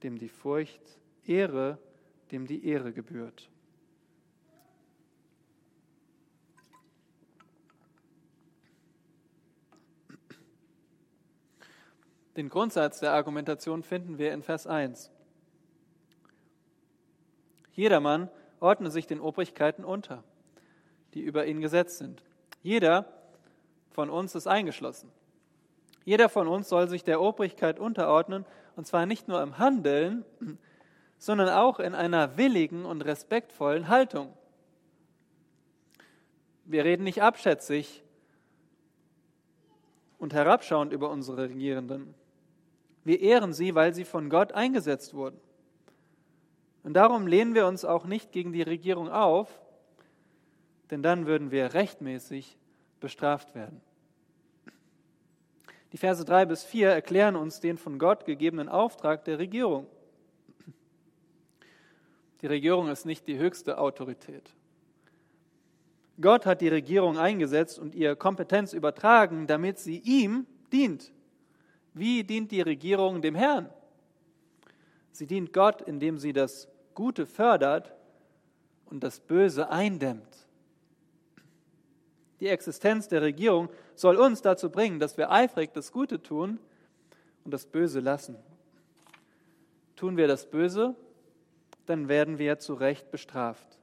dem 0.02 0.18
die 0.18 0.28
Furcht, 0.28 0.80
Ehre, 1.26 1.78
dem 2.32 2.46
die 2.46 2.66
Ehre 2.66 2.92
gebührt. 2.92 3.48
Den 12.36 12.48
Grundsatz 12.48 13.00
der 13.00 13.12
Argumentation 13.12 13.82
finden 13.82 14.16
wir 14.16 14.32
in 14.32 14.42
Vers 14.42 14.66
1. 14.66 15.10
Jedermann 17.72 18.30
ordne 18.58 18.90
sich 18.90 19.06
den 19.06 19.20
Obrigkeiten 19.20 19.84
unter, 19.84 20.24
die 21.12 21.20
über 21.20 21.46
ihn 21.46 21.60
gesetzt 21.60 21.98
sind. 21.98 22.24
Jeder 22.62 23.06
von 23.90 24.08
uns 24.08 24.34
ist 24.34 24.46
eingeschlossen. 24.46 25.10
Jeder 26.04 26.30
von 26.30 26.48
uns 26.48 26.70
soll 26.70 26.88
sich 26.88 27.04
der 27.04 27.20
Obrigkeit 27.20 27.78
unterordnen, 27.78 28.46
und 28.76 28.86
zwar 28.86 29.04
nicht 29.04 29.28
nur 29.28 29.42
im 29.42 29.58
Handeln, 29.58 30.24
sondern 31.22 31.50
auch 31.50 31.78
in 31.78 31.94
einer 31.94 32.36
willigen 32.36 32.84
und 32.84 33.02
respektvollen 33.02 33.86
Haltung. 33.86 34.32
Wir 36.64 36.84
reden 36.84 37.04
nicht 37.04 37.22
abschätzig 37.22 38.02
und 40.18 40.34
herabschauend 40.34 40.92
über 40.92 41.10
unsere 41.10 41.48
Regierenden. 41.48 42.12
Wir 43.04 43.20
ehren 43.20 43.52
sie, 43.52 43.76
weil 43.76 43.94
sie 43.94 44.04
von 44.04 44.30
Gott 44.30 44.50
eingesetzt 44.50 45.14
wurden. 45.14 45.38
Und 46.82 46.94
darum 46.94 47.28
lehnen 47.28 47.54
wir 47.54 47.68
uns 47.68 47.84
auch 47.84 48.04
nicht 48.04 48.32
gegen 48.32 48.52
die 48.52 48.62
Regierung 48.62 49.08
auf, 49.08 49.60
denn 50.90 51.04
dann 51.04 51.26
würden 51.26 51.52
wir 51.52 51.72
rechtmäßig 51.72 52.58
bestraft 52.98 53.54
werden. 53.54 53.80
Die 55.92 55.98
Verse 55.98 56.24
3 56.24 56.46
bis 56.46 56.64
4 56.64 56.88
erklären 56.88 57.36
uns 57.36 57.60
den 57.60 57.78
von 57.78 58.00
Gott 58.00 58.24
gegebenen 58.24 58.68
Auftrag 58.68 59.24
der 59.24 59.38
Regierung. 59.38 59.86
Die 62.42 62.48
Regierung 62.48 62.88
ist 62.88 63.06
nicht 63.06 63.28
die 63.28 63.38
höchste 63.38 63.78
Autorität. 63.78 64.50
Gott 66.20 66.44
hat 66.44 66.60
die 66.60 66.68
Regierung 66.68 67.16
eingesetzt 67.16 67.78
und 67.78 67.94
ihr 67.94 68.16
Kompetenz 68.16 68.72
übertragen, 68.72 69.46
damit 69.46 69.78
sie 69.78 69.98
ihm 69.98 70.46
dient. 70.72 71.12
Wie 71.94 72.24
dient 72.24 72.50
die 72.50 72.60
Regierung 72.60 73.22
dem 73.22 73.34
Herrn? 73.34 73.70
Sie 75.12 75.26
dient 75.26 75.52
Gott, 75.52 75.82
indem 75.82 76.18
sie 76.18 76.32
das 76.32 76.68
Gute 76.94 77.26
fördert 77.26 77.94
und 78.86 79.02
das 79.02 79.20
Böse 79.20 79.70
eindämmt. 79.70 80.48
Die 82.40 82.48
Existenz 82.48 83.08
der 83.08 83.22
Regierung 83.22 83.68
soll 83.94 84.16
uns 84.16 84.42
dazu 84.42 84.68
bringen, 84.68 84.98
dass 84.98 85.16
wir 85.16 85.30
eifrig 85.30 85.72
das 85.72 85.92
Gute 85.92 86.22
tun 86.22 86.58
und 87.44 87.52
das 87.52 87.66
Böse 87.66 88.00
lassen. 88.00 88.36
Tun 89.94 90.16
wir 90.16 90.26
das 90.26 90.50
Böse, 90.50 90.96
dann 91.86 92.08
werden 92.08 92.38
wir 92.38 92.58
zu 92.58 92.74
Recht 92.74 93.10
bestraft. 93.10 93.78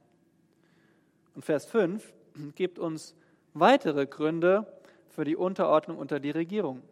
Und 1.34 1.44
Vers 1.44 1.66
5 1.66 2.12
gibt 2.54 2.78
uns 2.78 3.14
weitere 3.54 4.06
Gründe 4.06 4.66
für 5.08 5.24
die 5.24 5.36
Unterordnung 5.36 5.98
unter 5.98 6.20
die 6.20 6.30
Regierung. 6.30 6.82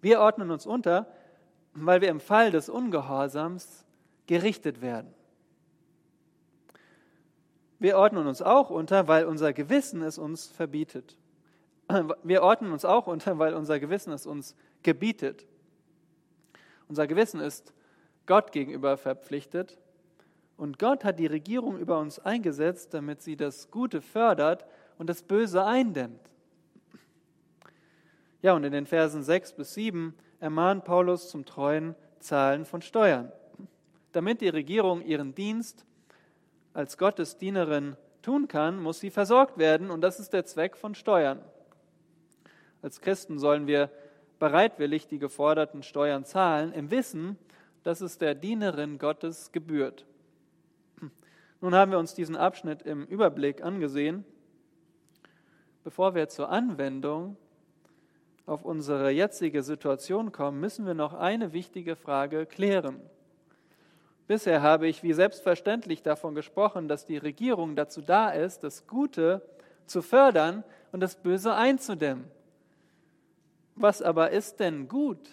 Wir 0.00 0.20
ordnen 0.20 0.50
uns 0.50 0.66
unter, 0.66 1.06
weil 1.74 2.00
wir 2.00 2.08
im 2.08 2.20
Fall 2.20 2.50
des 2.50 2.68
Ungehorsams 2.68 3.84
gerichtet 4.26 4.80
werden. 4.80 5.12
Wir 7.78 7.96
ordnen 7.96 8.26
uns 8.26 8.42
auch 8.42 8.70
unter, 8.70 9.08
weil 9.08 9.24
unser 9.24 9.52
Gewissen 9.52 10.02
es 10.02 10.18
uns 10.18 10.48
verbietet. 10.48 11.16
Wir 12.22 12.42
ordnen 12.42 12.72
uns 12.72 12.84
auch 12.84 13.06
unter, 13.06 13.38
weil 13.38 13.54
unser 13.54 13.80
Gewissen 13.80 14.12
es 14.12 14.26
uns 14.26 14.54
gebietet. 14.82 15.46
Unser 16.88 17.06
Gewissen 17.06 17.40
ist 17.40 17.72
Gott 18.26 18.52
gegenüber 18.52 18.96
verpflichtet 18.96 19.78
und 20.58 20.78
Gott 20.78 21.04
hat 21.04 21.18
die 21.18 21.26
Regierung 21.26 21.78
über 21.78 21.98
uns 21.98 22.18
eingesetzt, 22.18 22.92
damit 22.92 23.22
sie 23.22 23.36
das 23.36 23.70
Gute 23.70 24.02
fördert 24.02 24.66
und 24.98 25.08
das 25.08 25.22
Böse 25.22 25.64
eindämmt. 25.64 26.20
Ja, 28.42 28.52
und 28.52 28.64
in 28.64 28.72
den 28.72 28.86
Versen 28.86 29.22
6 29.22 29.54
bis 29.54 29.72
7 29.72 30.14
ermahnt 30.40 30.84
Paulus 30.84 31.30
zum 31.30 31.46
treuen 31.46 31.94
Zahlen 32.20 32.66
von 32.66 32.82
Steuern 32.82 33.32
damit 34.12 34.40
die 34.40 34.48
Regierung 34.48 35.02
ihren 35.02 35.34
Dienst 35.34 35.84
als 36.72 36.98
Gottes 36.98 37.38
Dienerin 37.38 37.96
tun 38.22 38.48
kann, 38.48 38.80
muss 38.80 39.00
sie 39.00 39.10
versorgt 39.10 39.58
werden 39.58 39.90
und 39.90 40.00
das 40.00 40.20
ist 40.20 40.32
der 40.32 40.44
Zweck 40.44 40.76
von 40.76 40.94
Steuern. 40.94 41.40
Als 42.82 43.00
Christen 43.00 43.38
sollen 43.38 43.66
wir 43.66 43.90
bereitwillig 44.38 45.08
die 45.08 45.18
geforderten 45.18 45.82
Steuern 45.82 46.24
zahlen, 46.24 46.72
im 46.72 46.90
Wissen, 46.90 47.38
dass 47.82 48.00
es 48.00 48.18
der 48.18 48.34
Dienerin 48.34 48.98
Gottes 48.98 49.50
gebührt. 49.52 50.06
Nun 51.60 51.74
haben 51.74 51.90
wir 51.90 51.98
uns 51.98 52.14
diesen 52.14 52.36
Abschnitt 52.36 52.82
im 52.82 53.04
Überblick 53.04 53.62
angesehen. 53.62 54.24
Bevor 55.82 56.14
wir 56.14 56.28
zur 56.28 56.50
Anwendung 56.50 57.36
auf 58.46 58.64
unsere 58.64 59.10
jetzige 59.10 59.62
Situation 59.62 60.30
kommen, 60.30 60.60
müssen 60.60 60.86
wir 60.86 60.94
noch 60.94 61.14
eine 61.14 61.52
wichtige 61.52 61.96
Frage 61.96 62.46
klären. 62.46 63.00
Bisher 64.28 64.62
habe 64.62 64.86
ich 64.86 65.02
wie 65.02 65.14
selbstverständlich 65.14 66.02
davon 66.02 66.34
gesprochen, 66.34 66.86
dass 66.86 67.06
die 67.06 67.16
Regierung 67.16 67.74
dazu 67.74 68.02
da 68.02 68.30
ist, 68.30 68.62
das 68.62 68.86
Gute 68.86 69.42
zu 69.86 70.00
fördern 70.02 70.62
und 70.92 71.00
das 71.00 71.16
Böse 71.16 71.54
einzudämmen. 71.54 72.30
Was 73.74 74.00
aber 74.00 74.30
ist 74.30 74.60
denn 74.60 74.86
gut? 74.86 75.28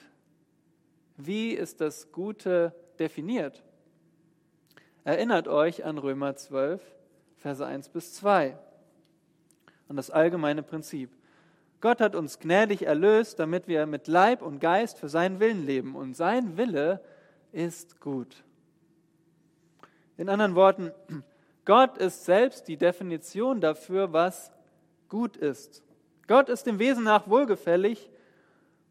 Wie 1.18 1.52
ist 1.52 1.82
das 1.82 2.12
Gute 2.12 2.74
definiert? 2.98 3.64
Erinnert 5.06 5.48
euch 5.48 5.86
an 5.86 6.00
Römer 6.00 6.36
12, 6.36 6.82
Verse 7.38 7.64
1 7.64 7.90
bis 7.90 8.16
2, 8.16 8.58
an 9.88 9.96
das 9.96 10.10
allgemeine 10.10 10.64
Prinzip. 10.64 11.12
Gott 11.80 12.02
hat 12.02 12.16
uns 12.16 12.40
gnädig 12.40 12.88
erlöst, 12.88 13.38
damit 13.38 13.68
wir 13.68 13.86
mit 13.86 14.08
Leib 14.08 14.42
und 14.42 14.60
Geist 14.60 14.98
für 14.98 15.08
seinen 15.08 15.40
Willen 15.40 15.64
leben. 15.64 15.96
Und 15.96 16.16
sein 16.16 16.58
Wille 16.58 17.02
ist 17.52 18.02
gut. 18.02 18.44
In 20.18 20.28
anderen 20.28 20.56
Worten, 20.56 20.92
Gott 21.66 22.00
ist 22.00 22.26
selbst 22.26 22.68
die 22.68 22.78
Definition 22.78 23.62
dafür, 23.62 24.12
was 24.12 24.52
gut 25.08 25.38
ist. 25.38 25.84
Gott 26.28 26.50
ist 26.50 26.66
dem 26.66 26.80
Wesen 26.80 27.04
nach 27.04 27.28
wohlgefällig 27.28 28.10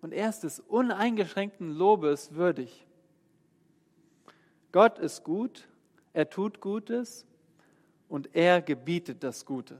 und 0.01 0.13
er 0.13 0.29
ist 0.29 0.45
des 0.45 0.61
uneingeschränkten 0.61 1.73
Lobes 1.73 2.37
würdig. 2.37 2.87
Gott 4.71 5.01
ist 5.01 5.25
gut, 5.25 5.67
er 6.15 6.31
tut 6.31 6.61
Gutes 6.61 7.27
und 8.09 8.35
er 8.35 8.63
gebietet 8.63 9.23
das 9.23 9.45
Gute. 9.45 9.79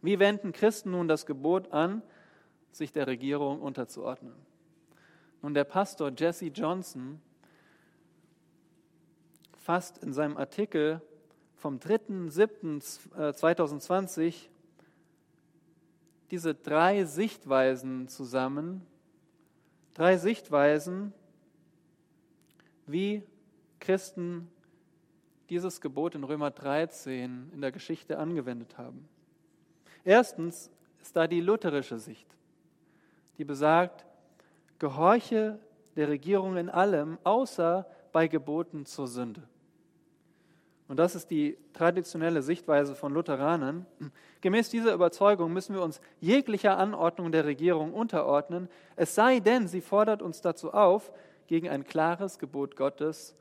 Wie 0.00 0.18
wenden 0.18 0.52
Christen 0.52 0.92
nun 0.92 1.08
das 1.08 1.26
Gebot 1.26 1.70
an, 1.72 2.00
sich 2.72 2.90
der 2.92 3.06
Regierung 3.06 3.60
unterzuordnen? 3.60 4.32
Nun, 5.42 5.52
der 5.54 5.64
Pastor 5.64 6.12
Jesse 6.16 6.46
Johnson 6.46 7.20
fasst 9.58 9.98
in 9.98 10.12
seinem 10.12 10.36
Artikel 10.36 11.00
vom 11.56 11.78
3.7.2020 11.78 14.22
äh, 14.22 14.32
diese 16.30 16.54
drei 16.54 17.04
Sichtweisen 17.04 18.06
zusammen, 18.08 18.86
drei 19.94 20.16
Sichtweisen, 20.16 21.12
wie 22.86 23.24
Christen 23.80 24.48
dieses 25.50 25.80
Gebot 25.80 26.14
in 26.14 26.24
Römer 26.24 26.50
13 26.50 27.50
in 27.52 27.60
der 27.60 27.72
Geschichte 27.72 28.18
angewendet 28.18 28.78
haben. 28.78 29.08
Erstens 30.04 30.70
ist 31.02 31.16
da 31.16 31.26
die 31.26 31.40
lutherische 31.40 31.98
Sicht, 31.98 32.26
die 33.36 33.44
besagt, 33.44 34.06
gehorche 34.78 35.58
der 35.96 36.08
Regierung 36.08 36.56
in 36.56 36.70
allem, 36.70 37.18
außer 37.24 37.86
bei 38.12 38.28
Geboten 38.28 38.86
zur 38.86 39.08
Sünde. 39.08 39.42
Und 40.88 40.96
das 40.96 41.14
ist 41.14 41.30
die 41.30 41.56
traditionelle 41.72 42.42
Sichtweise 42.42 42.94
von 42.96 43.12
Lutheranern. 43.12 43.86
Gemäß 44.40 44.70
dieser 44.70 44.92
Überzeugung 44.92 45.52
müssen 45.52 45.74
wir 45.74 45.82
uns 45.82 46.00
jeglicher 46.20 46.78
Anordnung 46.78 47.30
der 47.30 47.44
Regierung 47.44 47.92
unterordnen, 47.92 48.68
es 48.96 49.14
sei 49.14 49.40
denn, 49.40 49.68
sie 49.68 49.80
fordert 49.80 50.22
uns 50.22 50.40
dazu 50.40 50.72
auf, 50.72 51.12
gegen 51.46 51.68
ein 51.68 51.84
klares 51.84 52.38
Gebot 52.38 52.76
Gottes 52.76 53.36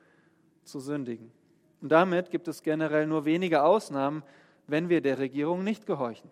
zu 0.64 0.80
sündigen. 0.80 1.32
Und 1.82 1.90
damit 1.90 2.30
gibt 2.30 2.48
es 2.48 2.64
generell 2.64 3.08
nur 3.08 3.26
wenige 3.26 3.64
Ausnahmen, 3.64 4.24
wenn 4.68 4.90
wir 4.90 5.02
der 5.02 5.18
Regierung 5.20 5.64
nicht 5.64 5.86
gehorchen. 5.86 6.30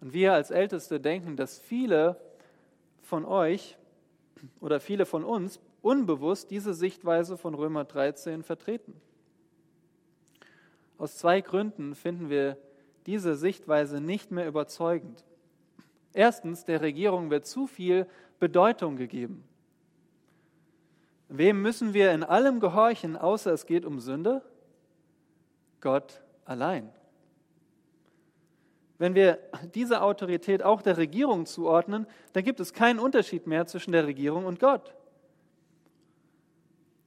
Und 0.00 0.12
wir 0.12 0.32
als 0.32 0.50
Älteste 0.50 1.00
denken, 1.00 1.36
dass 1.36 1.58
viele 1.58 2.20
von 3.02 3.24
euch 3.24 3.76
oder 4.60 4.80
viele 4.80 5.06
von 5.06 5.24
uns 5.24 5.60
unbewusst 5.82 6.50
diese 6.50 6.74
Sichtweise 6.74 7.36
von 7.36 7.54
Römer 7.54 7.84
13 7.84 8.42
vertreten. 8.42 8.94
Aus 10.98 11.18
zwei 11.18 11.40
Gründen 11.40 11.94
finden 11.94 12.30
wir 12.30 12.56
diese 13.06 13.36
Sichtweise 13.36 14.00
nicht 14.00 14.30
mehr 14.30 14.46
überzeugend. 14.46 15.24
Erstens, 16.12 16.64
der 16.64 16.80
Regierung 16.80 17.30
wird 17.30 17.46
zu 17.46 17.66
viel 17.66 18.06
Bedeutung 18.38 18.96
gegeben. 18.96 19.44
Wem 21.28 21.62
müssen 21.62 21.94
wir 21.94 22.12
in 22.12 22.22
allem 22.22 22.60
gehorchen, 22.60 23.16
außer 23.16 23.52
es 23.52 23.66
geht 23.66 23.84
um 23.84 24.00
Sünde? 24.00 24.42
Gott 25.80 26.22
allein. 26.44 26.90
Wenn 28.98 29.14
wir 29.14 29.38
diese 29.74 30.02
Autorität 30.02 30.62
auch 30.62 30.80
der 30.80 30.96
Regierung 30.96 31.46
zuordnen, 31.46 32.06
dann 32.32 32.44
gibt 32.44 32.60
es 32.60 32.72
keinen 32.72 32.98
Unterschied 32.98 33.46
mehr 33.46 33.66
zwischen 33.66 33.92
der 33.92 34.06
Regierung 34.06 34.46
und 34.46 34.60
Gott. 34.60 34.94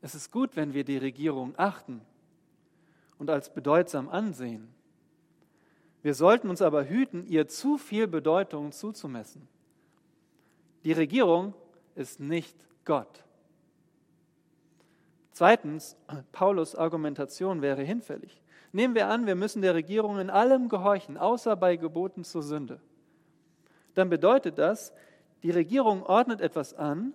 Es 0.02 0.14
ist 0.14 0.32
gut, 0.32 0.56
wenn 0.56 0.74
wir 0.74 0.84
die 0.84 0.98
Regierung 0.98 1.54
achten 1.58 2.02
und 3.18 3.30
als 3.30 3.54
bedeutsam 3.54 4.10
ansehen. 4.10 4.74
Wir 6.04 6.14
sollten 6.14 6.50
uns 6.50 6.62
aber 6.62 6.88
hüten, 6.88 7.26
ihr 7.26 7.48
zu 7.48 7.78
viel 7.78 8.08
Bedeutung 8.08 8.72
zuzumessen. 8.72 9.48
Die 10.84 10.94
Regierung 10.94 11.54
ist 11.96 12.20
nicht 12.20 12.56
Gott. 12.86 13.24
Zweitens, 15.38 15.96
Paulus 16.32 16.74
Argumentation 16.74 17.62
wäre 17.62 17.84
hinfällig. 17.84 18.42
Nehmen 18.72 18.96
wir 18.96 19.08
an, 19.08 19.28
wir 19.28 19.36
müssen 19.36 19.62
der 19.62 19.76
Regierung 19.76 20.18
in 20.18 20.32
allem 20.32 20.68
gehorchen, 20.68 21.16
außer 21.16 21.56
bei 21.56 21.76
Geboten 21.76 22.24
zur 22.24 22.42
Sünde. 22.42 22.82
Dann 23.94 24.10
bedeutet 24.10 24.58
das, 24.58 24.94
die 25.44 25.52
Regierung 25.52 26.02
ordnet 26.02 26.42
etwas 26.42 26.74
an 26.74 27.14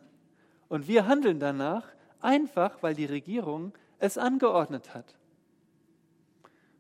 und 0.69 0.87
wir 0.87 1.09
handeln 1.09 1.41
danach, 1.41 1.89
einfach 2.21 2.81
weil 2.81 2.95
die 2.95 3.07
Regierung 3.07 3.73
es 3.99 4.19
angeordnet 4.19 4.95
hat. 4.95 5.17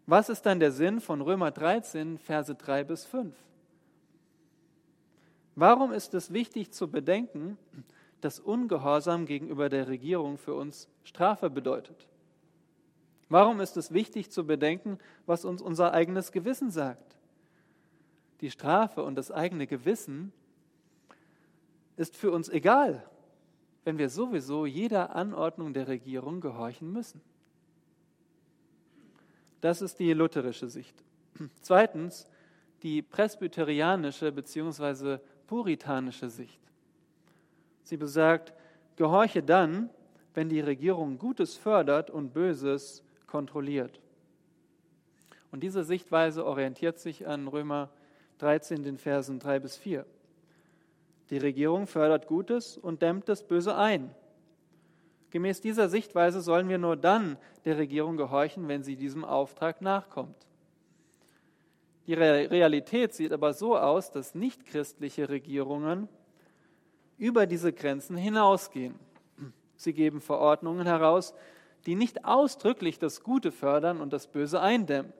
Was 0.06 0.28
ist 0.28 0.46
dann 0.46 0.60
der 0.60 0.70
Sinn 0.70 1.00
von 1.00 1.20
Römer 1.20 1.50
13, 1.50 2.18
Verse 2.18 2.54
3 2.54 2.84
bis 2.84 3.04
5? 3.04 3.34
Warum 5.56 5.90
ist 5.90 6.14
es 6.14 6.32
wichtig 6.32 6.70
zu 6.70 6.88
bedenken, 6.88 7.58
dass 8.22 8.40
Ungehorsam 8.40 9.26
gegenüber 9.26 9.68
der 9.68 9.88
Regierung 9.88 10.38
für 10.38 10.54
uns 10.54 10.88
Strafe 11.04 11.50
bedeutet? 11.50 12.08
Warum 13.28 13.60
ist 13.60 13.76
es 13.76 13.92
wichtig 13.92 14.30
zu 14.30 14.46
bedenken, 14.46 14.98
was 15.26 15.44
uns 15.44 15.60
unser 15.60 15.92
eigenes 15.92 16.32
Gewissen 16.32 16.70
sagt? 16.70 17.16
Die 18.40 18.50
Strafe 18.50 19.02
und 19.02 19.16
das 19.16 19.30
eigene 19.30 19.66
Gewissen 19.66 20.32
ist 21.96 22.16
für 22.16 22.30
uns 22.30 22.48
egal, 22.48 23.08
wenn 23.84 23.98
wir 23.98 24.08
sowieso 24.08 24.66
jeder 24.66 25.14
Anordnung 25.16 25.72
der 25.74 25.88
Regierung 25.88 26.40
gehorchen 26.40 26.92
müssen. 26.92 27.20
Das 29.60 29.82
ist 29.82 29.98
die 29.98 30.12
lutherische 30.12 30.68
Sicht. 30.68 31.02
Zweitens 31.60 32.28
die 32.82 33.02
presbyterianische 33.02 34.30
bzw. 34.30 35.18
puritanische 35.46 36.28
Sicht. 36.30 36.60
Sie 37.92 37.98
besagt, 37.98 38.54
gehorche 38.96 39.42
dann, 39.42 39.90
wenn 40.32 40.48
die 40.48 40.60
Regierung 40.60 41.18
Gutes 41.18 41.58
fördert 41.58 42.08
und 42.08 42.32
Böses 42.32 43.04
kontrolliert. 43.26 44.00
Und 45.50 45.62
diese 45.62 45.84
Sichtweise 45.84 46.46
orientiert 46.46 46.98
sich 46.98 47.26
an 47.26 47.48
Römer 47.48 47.90
13, 48.38 48.82
den 48.82 48.96
Versen 48.96 49.40
3 49.40 49.60
bis 49.60 49.76
4. 49.76 50.06
Die 51.28 51.36
Regierung 51.36 51.86
fördert 51.86 52.28
Gutes 52.28 52.78
und 52.78 53.02
dämmt 53.02 53.28
das 53.28 53.46
Böse 53.46 53.76
ein. 53.76 54.14
Gemäß 55.28 55.60
dieser 55.60 55.90
Sichtweise 55.90 56.40
sollen 56.40 56.70
wir 56.70 56.78
nur 56.78 56.96
dann 56.96 57.36
der 57.66 57.76
Regierung 57.76 58.16
gehorchen, 58.16 58.68
wenn 58.68 58.82
sie 58.82 58.96
diesem 58.96 59.22
Auftrag 59.22 59.82
nachkommt. 59.82 60.46
Die 62.06 62.14
Realität 62.14 63.12
sieht 63.12 63.32
aber 63.32 63.52
so 63.52 63.76
aus, 63.76 64.10
dass 64.10 64.34
nichtchristliche 64.34 65.28
Regierungen 65.28 66.08
über 67.18 67.46
diese 67.46 67.72
Grenzen 67.72 68.16
hinausgehen. 68.16 68.94
Sie 69.76 69.92
geben 69.92 70.20
Verordnungen 70.20 70.86
heraus, 70.86 71.34
die 71.86 71.94
nicht 71.94 72.24
ausdrücklich 72.24 72.98
das 72.98 73.22
Gute 73.22 73.50
fördern 73.50 74.00
und 74.00 74.12
das 74.12 74.26
Böse 74.26 74.60
eindämmen. 74.60 75.12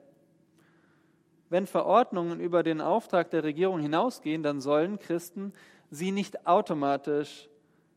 Wenn 1.49 1.67
Verordnungen 1.67 2.39
über 2.39 2.63
den 2.63 2.81
Auftrag 2.81 3.29
der 3.29 3.43
Regierung 3.43 3.79
hinausgehen, 3.79 4.41
dann 4.41 4.61
sollen 4.61 4.97
Christen 4.97 5.53
sie 5.91 6.11
nicht 6.11 6.47
automatisch 6.47 7.47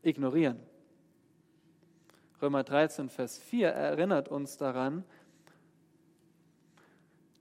ignorieren. 0.02 0.60
Römer 2.42 2.64
13, 2.64 3.08
Vers 3.08 3.38
4 3.38 3.68
erinnert 3.68 4.28
uns 4.28 4.58
daran, 4.58 5.04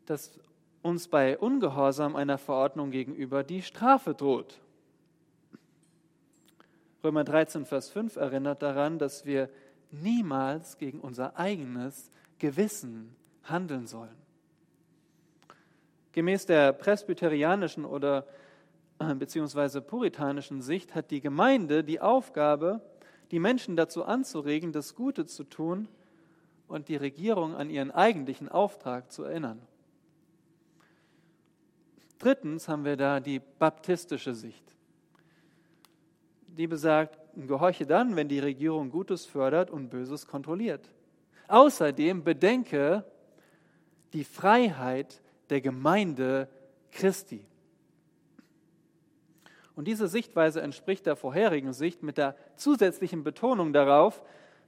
dass 0.05 0.39
uns 0.81 1.07
bei 1.07 1.37
Ungehorsam 1.37 2.15
einer 2.15 2.37
Verordnung 2.37 2.91
gegenüber 2.91 3.43
die 3.43 3.61
Strafe 3.61 4.13
droht. 4.13 4.61
Römer 7.05 7.23
13, 7.23 7.67
Vers 7.67 7.91
5 7.91 8.15
erinnert 8.15 8.63
daran, 8.63 8.97
dass 8.97 9.27
wir 9.27 9.51
niemals 9.91 10.79
gegen 10.79 10.99
unser 10.99 11.37
eigenes 11.37 12.09
Gewissen 12.39 13.15
handeln 13.43 13.85
sollen. 13.85 14.17
Gemäß 16.13 16.47
der 16.47 16.73
presbyterianischen 16.73 17.85
oder 17.85 18.25
äh, 18.97 19.13
beziehungsweise 19.13 19.81
puritanischen 19.81 20.63
Sicht 20.63 20.95
hat 20.95 21.11
die 21.11 21.21
Gemeinde 21.21 21.83
die 21.83 22.01
Aufgabe, 22.01 22.81
die 23.29 23.37
Menschen 23.37 23.75
dazu 23.75 24.03
anzuregen, 24.03 24.71
das 24.71 24.95
Gute 24.95 25.27
zu 25.27 25.43
tun 25.43 25.87
und 26.67 26.87
die 26.87 26.95
Regierung 26.95 27.53
an 27.53 27.69
ihren 27.69 27.91
eigentlichen 27.91 28.49
Auftrag 28.49 29.11
zu 29.11 29.25
erinnern. 29.25 29.61
Drittens 32.17 32.67
haben 32.67 32.83
wir 32.83 32.97
da 32.97 33.19
die 33.19 33.39
baptistische 33.59 34.33
Sicht 34.33 34.74
die 36.57 36.67
besagt, 36.67 37.19
gehorche 37.35 37.85
dann, 37.85 38.15
wenn 38.15 38.27
die 38.27 38.39
Regierung 38.39 38.89
Gutes 38.89 39.25
fördert 39.25 39.69
und 39.69 39.89
Böses 39.89 40.25
kontrolliert. 40.25 40.89
Außerdem 41.47 42.23
bedenke 42.23 43.03
die 44.13 44.23
Freiheit 44.23 45.21
der 45.49 45.61
Gemeinde 45.61 46.47
Christi. 46.91 47.45
Und 49.75 49.87
diese 49.87 50.07
Sichtweise 50.07 50.61
entspricht 50.61 51.05
der 51.05 51.17
vorherigen 51.17 51.73
Sicht 51.73 52.01
mit 52.01 52.17
der 52.17 52.35
zusätzlichen 52.55 53.23
Betonung 53.23 53.73
darauf, 53.73 54.23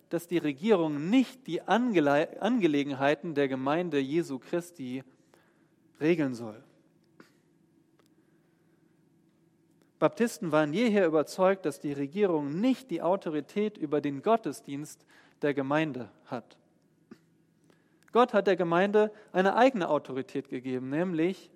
dass 0.09 0.27
die 0.27 0.37
Regierung 0.37 1.09
nicht 1.09 1.47
die 1.47 1.61
Angele 1.61 2.41
Angelegenheiten 2.41 3.33
der 3.33 3.47
Gemeinde 3.47 3.99
Jesu 3.99 4.39
Christi 4.39 5.03
regeln 5.99 6.33
soll. 6.33 6.61
Baptisten 9.99 10.51
waren 10.51 10.73
jeher 10.73 11.07
überzeugt, 11.07 11.65
dass 11.65 11.79
die 11.79 11.93
Regierung 11.93 12.59
nicht 12.59 12.91
die 12.91 13.01
Autorität 13.01 13.77
über 13.77 13.99
den 13.99 14.21
Gottesdienst 14.21 15.05
der 15.41 15.53
Gemeinde 15.53 16.09
hat. 16.25 16.57
Gott 18.11 18.33
hat 18.33 18.47
der 18.47 18.55
Gemeinde 18.55 19.11
eine 19.31 19.55
eigene 19.55 19.89
Autorität 19.89 20.49
gegeben, 20.49 20.89
nämlich 20.89 21.51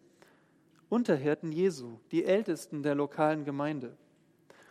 Unterhirten 0.89 1.54
Jesu, 1.54 1.99
die 2.12 2.25
Ältesten 2.25 2.84
der 2.84 2.95
lokalen 2.95 3.45
Gemeinde. 3.45 3.95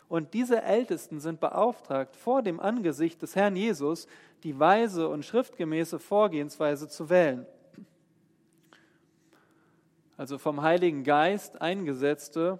Und 0.07 0.35
diese 0.35 0.61
Ältesten 0.61 1.19
sind 1.19 1.39
beauftragt, 1.39 2.15
vor 2.15 2.43
dem 2.43 2.59
Angesicht 2.59 3.21
des 3.21 3.35
Herrn 3.35 3.55
Jesus 3.55 4.07
die 4.43 4.59
weise 4.59 5.07
und 5.09 5.25
schriftgemäße 5.25 5.97
Vorgehensweise 5.97 6.87
zu 6.87 7.09
wählen. 7.09 7.47
Also 10.17 10.37
vom 10.37 10.61
Heiligen 10.61 11.03
Geist 11.03 11.59
eingesetzte 11.59 12.59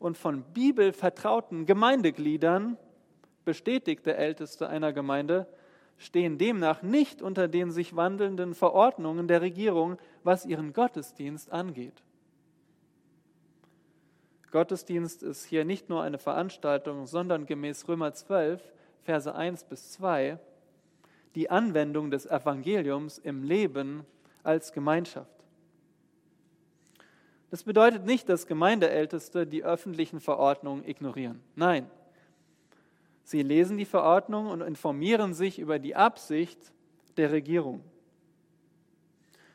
und 0.00 0.18
von 0.18 0.42
Bibel 0.42 0.92
vertrauten 0.92 1.66
Gemeindegliedern 1.66 2.76
bestätigte 3.44 4.16
Älteste 4.16 4.68
einer 4.68 4.92
Gemeinde 4.92 5.46
stehen 5.98 6.38
demnach 6.38 6.82
nicht 6.82 7.20
unter 7.20 7.46
den 7.46 7.70
sich 7.70 7.94
wandelnden 7.94 8.54
Verordnungen 8.54 9.28
der 9.28 9.42
Regierung, 9.42 9.98
was 10.24 10.46
ihren 10.46 10.72
Gottesdienst 10.72 11.52
angeht. 11.52 12.02
Gottesdienst 14.50 15.22
ist 15.22 15.44
hier 15.44 15.64
nicht 15.64 15.90
nur 15.90 16.02
eine 16.02 16.18
Veranstaltung, 16.18 17.06
sondern 17.06 17.44
gemäß 17.44 17.86
Römer 17.86 18.14
12, 18.14 18.62
Verse 19.02 19.32
1 19.32 19.64
bis 19.64 19.92
2, 19.92 20.38
die 21.34 21.50
Anwendung 21.50 22.10
des 22.10 22.24
Evangeliums 22.26 23.18
im 23.18 23.44
Leben 23.44 24.04
als 24.42 24.72
Gemeinschaft. 24.72 25.39
Das 27.50 27.64
bedeutet 27.64 28.04
nicht, 28.06 28.28
dass 28.28 28.46
Gemeindeälteste 28.46 29.46
die 29.46 29.64
öffentlichen 29.64 30.20
Verordnungen 30.20 30.86
ignorieren. 30.86 31.42
Nein, 31.56 31.90
sie 33.24 33.42
lesen 33.42 33.76
die 33.76 33.84
Verordnungen 33.84 34.52
und 34.52 34.60
informieren 34.60 35.34
sich 35.34 35.58
über 35.58 35.78
die 35.78 35.96
Absicht 35.96 36.72
der 37.16 37.32
Regierung. 37.32 37.82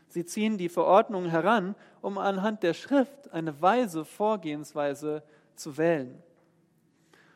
Sie 0.10 0.26
ziehen 0.26 0.58
die 0.58 0.70
Verordnungen 0.70 1.30
heran, 1.30 1.76
um 2.02 2.18
anhand 2.18 2.64
der 2.64 2.74
Schrift 2.74 3.32
eine 3.32 3.62
weise 3.62 4.06
Vorgehensweise 4.06 5.24
zu 5.56 5.78
wählen. 5.78 6.22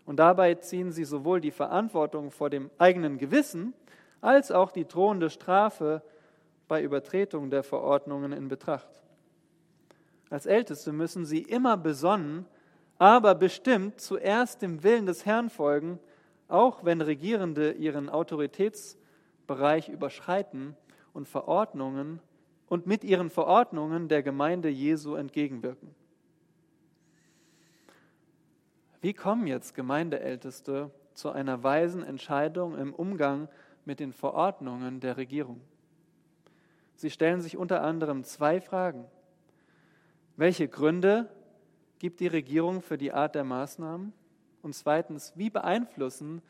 Und 0.05 0.17
dabei 0.17 0.55
ziehen 0.55 0.91
sie 0.91 1.03
sowohl 1.03 1.39
die 1.39 1.51
Verantwortung 1.51 2.31
vor 2.31 2.49
dem 2.49 2.69
eigenen 2.77 3.17
Gewissen 3.17 3.73
als 4.21 4.51
auch 4.51 4.71
die 4.71 4.87
drohende 4.87 5.29
Strafe 5.29 6.01
bei 6.67 6.81
Übertretung 6.81 7.49
der 7.49 7.63
Verordnungen 7.63 8.31
in 8.31 8.47
Betracht. 8.47 9.03
Als 10.29 10.45
Älteste 10.45 10.91
müssen 10.91 11.25
sie 11.25 11.41
immer 11.41 11.77
besonnen, 11.77 12.45
aber 12.97 13.33
bestimmt 13.33 13.99
zuerst 13.99 14.61
dem 14.61 14.83
Willen 14.83 15.05
des 15.05 15.25
Herrn 15.25 15.49
folgen, 15.49 15.99
auch 16.47 16.83
wenn 16.83 17.01
Regierende 17.01 17.71
ihren 17.71 18.09
Autoritätsbereich 18.09 19.89
überschreiten 19.89 20.75
und 21.13 21.27
Verordnungen 21.27 22.19
und 22.67 22.85
mit 22.85 23.03
ihren 23.03 23.29
Verordnungen 23.29 24.07
der 24.07 24.21
Gemeinde 24.21 24.69
Jesu 24.69 25.15
entgegenwirken. 25.15 25.95
Wie 29.01 29.13
kommen 29.13 29.47
jetzt 29.47 29.75
Gemeindeälteste 29.75 30.91
zu 31.13 31.31
einer 31.31 31.63
weisen 31.63 32.03
Entscheidung 32.03 32.77
im 32.77 32.93
Umgang 32.93 33.47
mit 33.85 33.99
den 33.99 34.11
Verordnungen 34.11 34.99
der 34.99 35.17
Regierung? 35.17 35.61
Sie 36.95 37.09
stellen 37.09 37.41
sich 37.41 37.55
unter 37.55 37.81
anderem 37.81 38.25
zwei 38.25 38.59
Fragen. 38.59 39.05
Welche 40.39 40.69
Gründe 40.69 41.29
gibt 41.99 42.21
die 42.21 42.27
Regierung 42.27 42.81
für 42.81 42.97
die 42.97 43.11
Art 43.11 43.35
der 43.35 43.43
Maßnahmen? 43.43 44.13
Und 44.61 44.73
zweitens, 44.73 45.33
wie 45.35 45.49
beeinflussen 45.49 46.41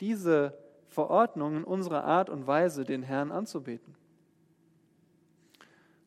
diese 0.00 0.56
Verordnungen 0.88 1.62
unsere 1.62 2.04
Art 2.04 2.30
und 2.30 2.46
Weise, 2.46 2.84
den 2.84 3.02
Herrn 3.02 3.30
anzubeten? 3.30 3.94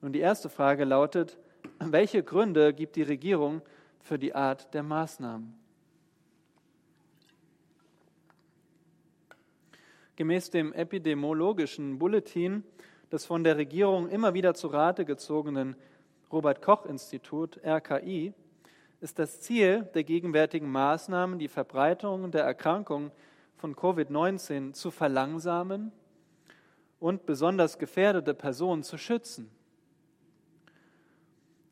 Und 0.02 0.14
die 0.14 0.20
erste 0.20 0.50
Frage 0.50 0.84
lautet, 0.84 1.38
welche 1.80 2.24
Gründe 2.24 2.74
gibt 2.74 2.96
die 2.96 3.04
Regierung 3.04 3.62
für 4.00 4.18
die 4.18 4.34
Art 4.34 4.74
der 4.74 4.82
Maßnahmen? 4.82 5.54
Gemäß 10.16 10.50
dem 10.50 10.74
epidemiologischen 10.74 12.00
Bulletin 12.00 12.64
des 13.12 13.28
von 13.28 13.44
der 13.44 13.58
Regierung 13.58 14.10
immer 14.10 14.34
wieder 14.34 14.56
zu 14.56 14.70
Rate 14.70 15.06
gezogenen 15.06 15.76
Robert 16.32 16.62
Koch 16.62 16.86
Institut, 16.86 17.60
RKI, 17.64 18.34
ist 19.00 19.20
das 19.20 19.42
Ziel 19.42 19.84
der 19.94 20.04
gegenwärtigen 20.04 20.70
Maßnahmen, 20.70 21.40
die 21.40 21.48
Verbreitung 21.48 22.32
der 22.32 22.44
Erkrankung 22.44 23.12
von 23.56 23.76
Covid-19 23.76 24.74
zu 24.74 24.92
verlangsamen 24.92 25.92
und 27.00 27.26
besonders 27.26 27.78
gefährdete 27.78 28.34
Personen 28.34 28.84
zu 28.84 28.98
schützen. 28.98 29.52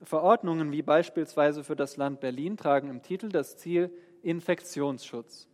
Verordnungen 0.02 0.72
wie 0.72 0.84
beispielsweise 0.84 1.64
für 1.64 1.76
das 1.76 1.98
Land 1.98 2.20
Berlin 2.20 2.58
tragen 2.58 2.90
im 2.90 3.02
Titel 3.02 3.30
das 3.30 3.58
Ziel 3.58 3.92
Infektionsschutz. 4.22 5.48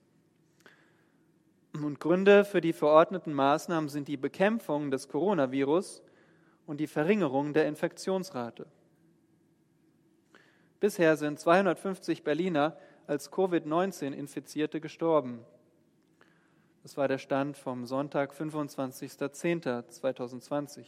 Und 1.73 1.99
Gründe 1.99 2.43
für 2.43 2.59
die 2.59 2.73
verordneten 2.73 3.33
Maßnahmen 3.33 3.89
sind 3.89 4.09
die 4.09 4.17
Bekämpfung 4.17 4.91
des 4.91 5.07
Coronavirus 5.07 6.03
und 6.67 6.81
die 6.81 6.87
Verringerung 6.87 7.53
der 7.53 7.67
Infektionsrate. 7.67 8.67
Bisher 10.81 11.15
sind 11.15 11.39
250 11.39 12.23
Berliner 12.23 12.75
als 13.05 13.31
Covid-19-Infizierte 13.31 14.81
gestorben. 14.81 15.45
Das 16.81 16.97
war 16.97 17.07
der 17.07 17.19
Stand 17.19 17.55
vom 17.55 17.85
Sonntag, 17.85 18.33
25.10.2020. 18.33 20.85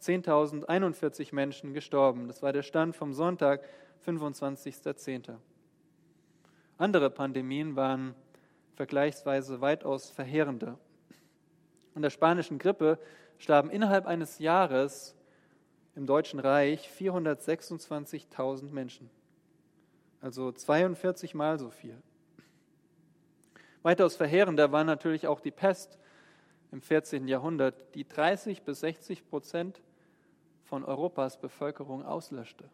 10.041 0.00 1.34
Menschen 1.34 1.72
gestorben. 1.72 2.26
Das 2.26 2.42
war 2.42 2.52
der 2.52 2.62
Stand 2.62 2.96
vom 2.96 3.12
Sonntag, 3.12 3.62
25.10. 4.06 5.36
Andere 6.76 7.10
Pandemien 7.10 7.76
waren 7.76 8.14
vergleichsweise 8.74 9.60
weitaus 9.60 10.10
verheerender. 10.10 10.78
An 11.94 12.02
der 12.02 12.10
spanischen 12.10 12.58
Grippe 12.58 12.98
starben 13.38 13.70
innerhalb 13.70 14.06
eines 14.06 14.38
Jahres 14.38 15.14
im 15.94 16.06
Deutschen 16.06 16.40
Reich 16.40 16.88
426.000 16.98 18.72
Menschen. 18.72 19.10
Also 20.20 20.50
42 20.50 21.34
Mal 21.34 21.58
so 21.58 21.70
viel. 21.70 21.96
Weitaus 23.82 24.16
verheerender 24.16 24.72
war 24.72 24.82
natürlich 24.82 25.26
auch 25.26 25.40
die 25.40 25.50
Pest 25.50 25.98
im 26.72 26.80
14. 26.80 27.28
Jahrhundert, 27.28 27.94
die 27.94 28.08
30 28.08 28.62
bis 28.62 28.80
60 28.80 29.28
Prozent 29.28 29.82
von 30.64 30.84
Europas 30.84 31.38
Bevölkerung 31.38 32.04
auslöschte. 32.04 32.64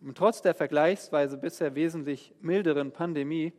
Und 0.00 0.16
trotz 0.16 0.42
der 0.42 0.54
vergleichsweise 0.54 1.36
bisher 1.36 1.74
wesentlich 1.74 2.34
milderen 2.40 2.92
Pandemie 2.92 3.52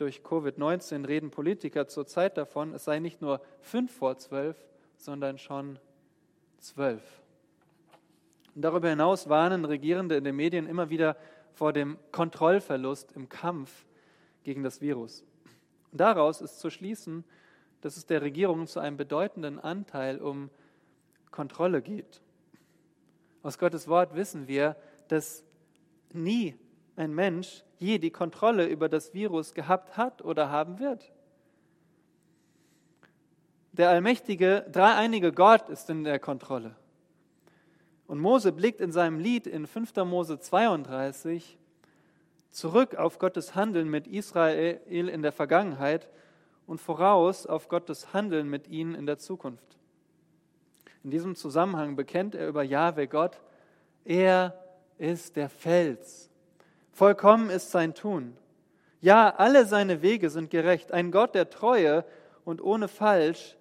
durch 0.00 0.20
Covid-19 0.22 1.06
reden 1.06 1.30
Politiker 1.30 1.86
zurzeit 1.86 2.36
davon, 2.36 2.74
es 2.74 2.84
sei 2.84 2.98
nicht 2.98 3.20
nur 3.20 3.40
fünf 3.60 3.92
vor 3.94 4.16
zwölf, 4.18 4.56
sondern 4.96 5.38
schon 5.38 5.78
zwölf. 6.58 7.02
darüber 8.54 8.88
hinaus 8.90 9.28
warnen 9.28 9.64
Regierende 9.64 10.16
in 10.16 10.24
den 10.24 10.36
Medien 10.36 10.66
immer 10.66 10.90
wieder 10.90 11.16
vor 11.52 11.72
dem 11.72 11.98
Kontrollverlust 12.12 13.12
im 13.12 13.28
Kampf 13.28 13.86
gegen 14.44 14.62
das 14.62 14.80
Virus. 14.80 15.24
Daraus 15.92 16.40
ist 16.40 16.60
zu 16.60 16.70
schließen, 16.70 17.24
dass 17.80 17.96
es 17.96 18.06
der 18.06 18.22
Regierung 18.22 18.66
zu 18.66 18.80
einem 18.80 18.96
bedeutenden 18.96 19.58
Anteil 19.58 20.20
um 20.20 20.50
Kontrolle 21.30 21.82
geht. 21.82 22.20
Aus 23.42 23.58
Gottes 23.58 23.88
Wort 23.88 24.14
wissen 24.14 24.48
wir, 24.48 24.76
dass 25.08 25.44
nie 26.12 26.54
ein 26.96 27.14
Mensch 27.14 27.64
je 27.80 27.98
die 27.98 28.10
Kontrolle 28.10 28.66
über 28.66 28.88
das 28.88 29.14
Virus 29.14 29.54
gehabt 29.54 29.96
hat 29.96 30.22
oder 30.22 30.50
haben 30.50 30.78
wird. 30.78 31.10
Der 33.72 33.88
allmächtige, 33.88 34.66
dreieinige 34.70 35.32
Gott 35.32 35.68
ist 35.68 35.88
in 35.90 36.04
der 36.04 36.18
Kontrolle. 36.18 36.76
Und 38.06 38.20
Mose 38.20 38.52
blickt 38.52 38.80
in 38.80 38.92
seinem 38.92 39.18
Lied 39.18 39.46
in 39.46 39.66
5. 39.66 39.96
Mose 40.04 40.38
32 40.38 41.58
zurück 42.50 42.96
auf 42.96 43.18
Gottes 43.18 43.54
Handeln 43.54 43.88
mit 43.88 44.06
Israel 44.06 44.80
in 44.86 45.22
der 45.22 45.32
Vergangenheit 45.32 46.08
und 46.66 46.80
voraus 46.80 47.46
auf 47.46 47.68
Gottes 47.68 48.12
Handeln 48.12 48.48
mit 48.48 48.68
ihnen 48.68 48.94
in 48.94 49.06
der 49.06 49.18
Zukunft. 49.18 49.78
In 51.02 51.10
diesem 51.10 51.34
Zusammenhang 51.34 51.96
bekennt 51.96 52.34
er 52.34 52.48
über 52.48 52.62
Jahwe 52.62 53.08
Gott, 53.08 53.40
er 54.04 54.54
ist 54.98 55.36
der 55.36 55.48
Fels. 55.48 56.29
Vollkommen 56.92 57.50
ist 57.50 57.70
sein 57.70 57.94
Tun. 57.94 58.36
Ja, 59.00 59.34
alle 59.36 59.64
seine 59.64 60.02
Wege 60.02 60.30
sind 60.30 60.50
gerecht. 60.50 60.92
Ein 60.92 61.10
Gott 61.10 61.34
der 61.34 61.50
Treue 61.50 62.04
und 62.44 62.62
ohne 62.62 62.88
Falsch, 62.88 63.56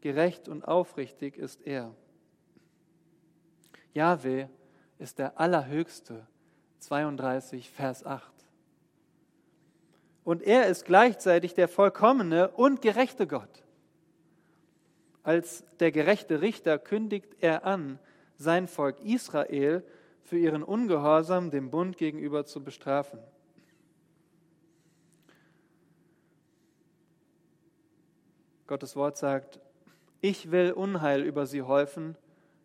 gerecht 0.00 0.48
und 0.48 0.66
aufrichtig 0.66 1.38
ist 1.38 1.62
er. 1.62 1.94
Jahwe 3.94 4.50
ist 4.98 5.18
der 5.18 5.38
Allerhöchste 5.40 6.26
32, 6.80 7.70
Vers 7.70 8.04
8. 8.04 8.32
Und 10.24 10.42
er 10.42 10.66
ist 10.66 10.84
gleichzeitig 10.84 11.54
der 11.54 11.68
vollkommene 11.68 12.48
und 12.48 12.82
gerechte 12.82 13.26
Gott. 13.26 13.64
Als 15.22 15.64
der 15.80 15.92
gerechte 15.92 16.40
Richter 16.40 16.78
kündigt 16.78 17.36
er 17.40 17.64
an, 17.64 17.98
sein 18.36 18.66
Volk 18.66 19.00
Israel 19.00 19.84
für 20.24 20.38
ihren 20.38 20.62
Ungehorsam 20.62 21.50
dem 21.50 21.70
Bund 21.70 21.96
gegenüber 21.96 22.44
zu 22.44 22.62
bestrafen. 22.62 23.18
Gottes 28.66 28.96
Wort 28.96 29.18
sagt, 29.18 29.60
ich 30.20 30.50
will 30.50 30.72
Unheil 30.72 31.22
über 31.22 31.46
sie 31.46 31.62
häufen, 31.62 32.16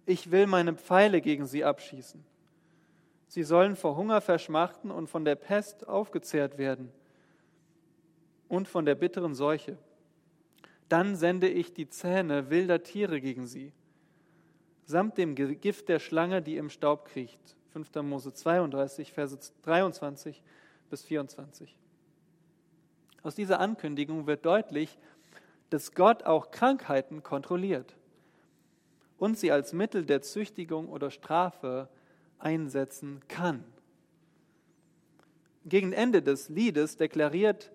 ich 0.06 0.32
will 0.32 0.48
meine 0.48 0.74
Pfeile 0.74 1.20
gegen 1.20 1.48
sie 1.48 1.66
abschießen. 1.66 2.24
Sie 3.28 3.44
sollen 3.44 3.76
vor 3.76 3.98
Hunger 3.98 4.22
verschmachten 4.22 4.90
und 4.90 5.08
von 5.08 5.26
der 5.26 5.36
Pest 5.36 5.88
aufgezehrt 5.88 6.58
werden 6.58 6.92
und 8.48 8.70
von 8.70 8.86
der 8.86 8.96
bitteren 8.96 9.36
Seuche. 9.36 9.78
Dann 10.88 11.18
sende 11.18 11.50
ich 11.50 11.74
die 11.74 11.90
Zähne 11.90 12.50
wilder 12.50 12.84
Tiere 12.84 13.20
gegen 13.20 13.46
sie, 13.46 13.74
samt 14.88 15.18
dem 15.18 15.36
Gift 15.36 15.90
der 15.90 16.00
Schlange, 16.00 16.42
die 16.42 16.58
im 16.58 16.70
Staub 16.70 17.06
kriecht. 17.06 17.40
5. 17.74 17.94
Mose 18.04 18.34
32, 18.34 19.12
Verse 19.14 19.38
23 19.62 20.42
bis 20.90 21.04
24. 21.04 21.78
Aus 23.22 23.36
dieser 23.36 23.60
Ankündigung 23.60 24.26
wird 24.26 24.46
deutlich, 24.46 24.98
dass 25.70 25.94
Gott 25.94 26.24
auch 26.24 26.52
Krankheiten 26.52 27.22
kontrolliert 27.22 27.98
und 29.18 29.38
sie 29.38 29.52
als 29.52 29.74
Mittel 29.74 30.06
der 30.06 30.22
Züchtigung 30.22 30.88
oder 30.88 31.12
Strafe 31.12 31.90
einsetzen 32.40 33.22
kann. 33.28 33.66
Gegen 35.66 35.92
Ende 35.92 36.22
des 36.22 36.48
Liedes 36.48 36.96
deklariert 36.96 37.72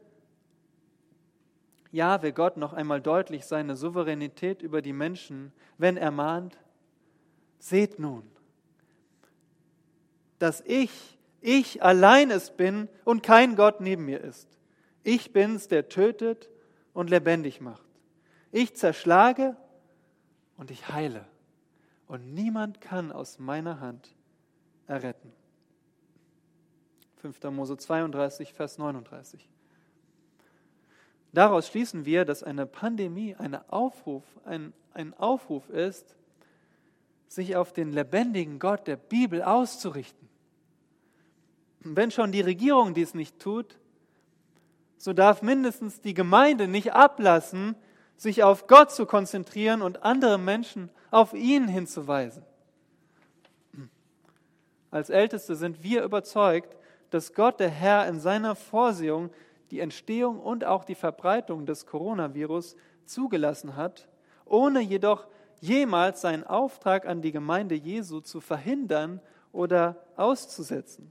Jahwe 1.91 2.33
Gott 2.33 2.57
noch 2.57 2.73
einmal 2.73 3.03
deutlich 3.03 3.45
seine 3.45 3.77
Souveränität 3.77 4.63
über 4.63 4.81
die 4.81 4.95
Menschen, 4.95 5.53
wenn 5.77 5.99
er 5.99 6.11
mahnt, 6.11 6.59
seht 7.63 8.01
nun, 8.01 8.29
dass 10.41 10.61
ich, 10.63 11.17
ich 11.41 11.83
allein 11.83 12.33
es 12.33 12.51
bin 12.51 12.89
und 13.05 13.23
kein 13.23 13.55
Gott 13.55 13.81
neben 13.81 14.05
mir 14.05 14.21
ist. 14.21 14.49
Ich 15.05 15.33
bin's, 15.33 15.69
der 15.69 15.89
tötet 15.89 16.51
und 16.93 17.09
lebendig 17.09 17.61
macht. 17.61 17.87
Ich 18.51 18.75
zerschlage 18.75 19.57
und 20.57 20.73
ich 20.73 20.89
heile. 20.89 21.25
Und 22.09 22.35
niemand 22.35 22.81
kann 22.81 23.13
aus 23.13 23.39
meiner 23.39 23.79
Hand 23.79 24.17
erretten. 24.89 25.33
5. 27.19 27.45
Mose 27.45 27.77
32, 27.77 28.53
Vers 28.53 28.77
39. 28.77 29.49
Daraus 31.33 31.69
schließen 31.69 32.05
wir, 32.05 32.25
dass 32.25 32.43
eine 32.43 32.67
Pandemie 32.67 33.37
eine 33.37 33.73
Aufruf, 33.73 34.25
ein, 34.45 34.73
ein 34.93 35.15
Aufruf 35.15 35.71
ist, 35.71 36.17
sich 37.35 37.57
auf 37.57 37.73
den 37.73 37.93
lebendigen 37.93 38.59
Gott 38.59 38.87
der 38.87 38.97
Bibel 38.97 39.43
auszurichten. 39.43 40.29
wenn 41.85 42.13
schon 42.13 42.31
die 42.31 42.43
Regierung 42.43 42.95
dies 42.95 43.13
nicht 43.15 43.41
tut, 43.41 43.79
so 44.99 45.13
darf 45.13 45.43
mindestens 45.43 46.01
die 46.01 46.15
Gemeinde 46.15 46.69
nicht 46.69 46.93
ablassen, 46.93 47.75
sich 48.17 48.45
auf 48.45 48.69
Gott 48.69 48.93
zu 48.93 49.05
konzentrieren 49.05 49.83
und 49.83 50.05
andere 50.05 50.39
Menschen 50.39 50.91
auf 51.11 51.33
ihn 51.33 51.67
hinzuweisen. 51.67 52.45
Als 54.93 55.11
Älteste 55.11 55.57
sind 55.57 55.83
wir 55.83 56.05
überzeugt, 56.05 56.77
dass 57.11 57.35
Gott, 57.35 57.59
der 57.59 57.71
Herr, 57.71 58.07
in 58.07 58.21
seiner 58.21 58.55
Vorsehung 58.55 59.31
die 59.71 59.81
Entstehung 59.81 60.39
und 60.39 60.65
auch 60.65 60.85
die 60.85 60.95
Verbreitung 60.95 61.67
des 61.67 61.87
Coronavirus 61.87 62.77
zugelassen 63.07 63.75
hat, 63.75 64.07
ohne 64.45 64.81
jedoch 64.81 65.27
jemals 65.63 66.21
seinen 66.21 66.45
Auftrag 66.45 67.07
an 67.07 67.23
die 67.23 67.33
Gemeinde 67.33 67.77
Jesu 67.77 68.21
zu 68.21 68.41
verhindern 68.41 69.21
oder 69.53 70.05
auszusetzen. 70.17 71.11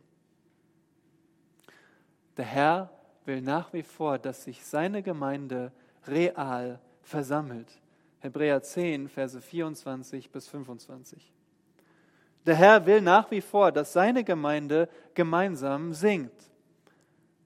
Der 2.36 2.46
Herr 2.46 2.90
will 3.26 3.42
nach 3.42 3.72
wie 3.72 3.82
vor, 3.82 4.20
dass 4.20 4.44
sich 4.44 4.64
seine 4.66 5.02
Gemeinde 5.02 5.72
real 6.06 6.80
versammelt. 7.02 7.82
Hebräer 8.20 8.62
10, 8.62 9.08
Verse 9.08 9.40
24 9.40 10.30
bis 10.30 10.50
25. 10.50 11.32
Der 12.46 12.56
Herr 12.56 12.86
will 12.86 13.02
nach 13.02 13.32
wie 13.32 13.42
vor, 13.42 13.72
dass 13.72 13.94
seine 13.94 14.24
Gemeinde 14.24 14.90
gemeinsam 15.14 15.94
singt. 15.94 16.34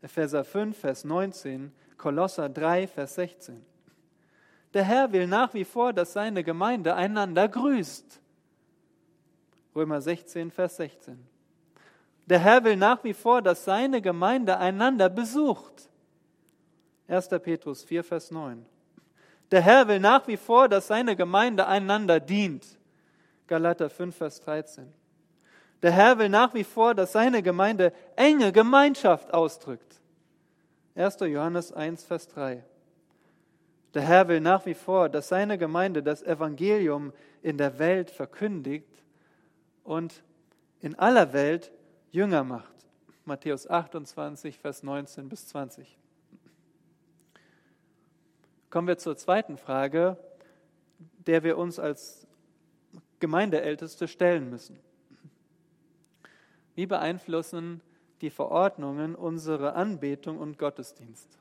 Epheser 0.02 0.44
5, 0.44 0.76
Vers 0.76 1.04
19, 1.04 1.72
Kolosser 1.98 2.50
3, 2.50 2.88
Vers 2.88 3.16
16. 3.16 3.64
Der 4.76 4.84
Herr 4.84 5.14
will 5.14 5.26
nach 5.26 5.54
wie 5.54 5.64
vor, 5.64 5.94
dass 5.94 6.12
seine 6.12 6.44
Gemeinde 6.44 6.96
einander 6.96 7.48
grüßt. 7.48 8.20
Römer 9.74 10.02
16, 10.02 10.52
Vers 10.52 10.76
16. 10.76 11.18
Der 12.26 12.40
Herr 12.40 12.62
will 12.66 12.76
nach 12.76 13.02
wie 13.06 13.14
vor, 13.14 13.42
dass 13.42 13.64
seine 13.64 14.02
Gemeinde 14.02 14.58
einander 14.58 15.08
besucht. 15.08 15.90
1. 17.08 17.30
Petrus 17.42 17.86
4, 17.86 18.04
Vers 18.04 18.32
9. 18.32 18.66
Der 19.50 19.62
Herr 19.62 19.88
will 19.88 20.02
nach 20.02 20.28
wie 20.28 20.36
vor, 20.36 20.68
dass 20.68 20.88
seine 20.88 21.16
Gemeinde 21.16 21.68
einander 21.68 22.20
dient. 22.20 22.66
Galater 23.48 23.90
5, 23.90 24.14
Vers 24.14 24.42
13. 24.42 24.92
Der 25.84 25.92
Herr 25.92 26.18
will 26.20 26.28
nach 26.28 26.54
wie 26.54 26.66
vor, 26.66 26.94
dass 26.94 27.14
seine 27.14 27.42
Gemeinde 27.42 27.94
enge 28.18 28.52
Gemeinschaft 28.52 29.34
ausdrückt. 29.34 30.02
1. 30.96 31.20
Johannes 31.22 31.72
1, 31.72 32.04
Vers 32.04 32.28
3. 32.28 32.62
Der 33.96 34.02
Herr 34.02 34.28
will 34.28 34.42
nach 34.42 34.66
wie 34.66 34.74
vor, 34.74 35.08
dass 35.08 35.30
seine 35.30 35.58
Gemeinde 35.58 36.04
das 36.04 36.22
Evangelium 36.22 37.14
in 37.42 37.58
der 37.58 37.80
Welt 37.80 38.12
verkündigt 38.12 39.02
und 39.86 40.22
in 40.82 40.96
aller 40.96 41.32
Welt 41.32 41.72
Jünger 42.12 42.44
macht. 42.44 42.76
Matthäus 43.24 43.70
28, 43.70 44.60
Vers 44.60 44.84
19 44.84 45.30
bis 45.30 45.48
20. 45.48 45.98
Kommen 48.70 48.90
wir 48.90 48.98
zur 48.98 49.16
zweiten 49.16 49.56
Frage, 49.58 50.18
der 51.26 51.44
wir 51.44 51.58
uns 51.58 51.80
als 51.80 52.28
Gemeindeälteste 53.22 54.10
stellen 54.10 54.50
müssen. 54.50 54.78
Wie 56.76 56.86
beeinflussen 56.86 57.80
die 58.20 58.30
Verordnungen 58.30 59.16
unsere 59.16 59.74
Anbetung 59.74 60.38
und 60.38 60.60
Gottesdienst? 60.60 61.40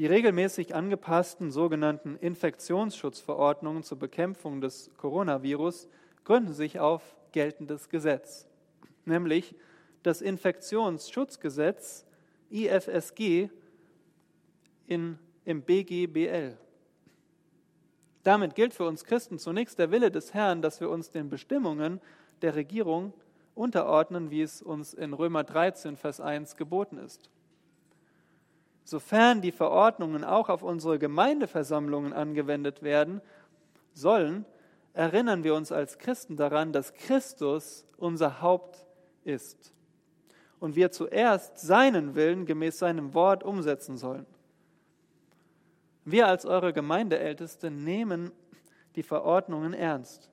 Die 0.00 0.06
regelmäßig 0.06 0.74
angepassten 0.74 1.50
sogenannten 1.50 2.16
Infektionsschutzverordnungen 2.16 3.82
zur 3.82 3.98
Bekämpfung 3.98 4.62
des 4.62 4.90
Coronavirus 4.96 5.88
gründen 6.24 6.54
sich 6.54 6.80
auf 6.80 7.02
geltendes 7.32 7.90
Gesetz, 7.90 8.48
nämlich 9.04 9.54
das 10.02 10.22
Infektionsschutzgesetz 10.22 12.06
IFSG 12.48 13.50
in, 14.86 15.18
im 15.44 15.60
BGBL. 15.60 16.56
Damit 18.22 18.54
gilt 18.54 18.72
für 18.72 18.84
uns 18.84 19.04
Christen 19.04 19.38
zunächst 19.38 19.78
der 19.78 19.90
Wille 19.90 20.10
des 20.10 20.32
Herrn, 20.32 20.62
dass 20.62 20.80
wir 20.80 20.88
uns 20.88 21.10
den 21.10 21.28
Bestimmungen 21.28 22.00
der 22.40 22.54
Regierung 22.54 23.12
unterordnen, 23.54 24.30
wie 24.30 24.40
es 24.40 24.62
uns 24.62 24.94
in 24.94 25.12
Römer 25.12 25.44
13, 25.44 25.98
Vers 25.98 26.22
1 26.22 26.56
geboten 26.56 26.96
ist. 26.96 27.28
Sofern 28.84 29.40
die 29.40 29.52
Verordnungen 29.52 30.24
auch 30.24 30.48
auf 30.48 30.62
unsere 30.62 30.98
Gemeindeversammlungen 30.98 32.12
angewendet 32.12 32.82
werden 32.82 33.20
sollen, 33.92 34.44
erinnern 34.92 35.44
wir 35.44 35.54
uns 35.54 35.72
als 35.72 35.98
Christen 35.98 36.36
daran, 36.36 36.72
dass 36.72 36.92
Christus 36.94 37.84
unser 37.96 38.40
Haupt 38.40 38.84
ist 39.24 39.72
und 40.58 40.76
wir 40.76 40.90
zuerst 40.92 41.58
seinen 41.58 42.14
Willen 42.14 42.46
gemäß 42.46 42.78
seinem 42.78 43.14
Wort 43.14 43.42
umsetzen 43.42 43.96
sollen. 43.96 44.26
Wir 46.04 46.26
als 46.26 46.46
eure 46.46 46.72
Gemeindeälteste 46.72 47.70
nehmen 47.70 48.30
die 48.96 49.02
Verordnungen 49.02 49.74
ernst 49.74 50.30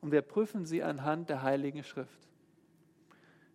und 0.00 0.12
wir 0.12 0.22
prüfen 0.22 0.66
sie 0.66 0.82
anhand 0.82 1.28
der 1.28 1.42
Heiligen 1.42 1.84
Schrift. 1.84 2.28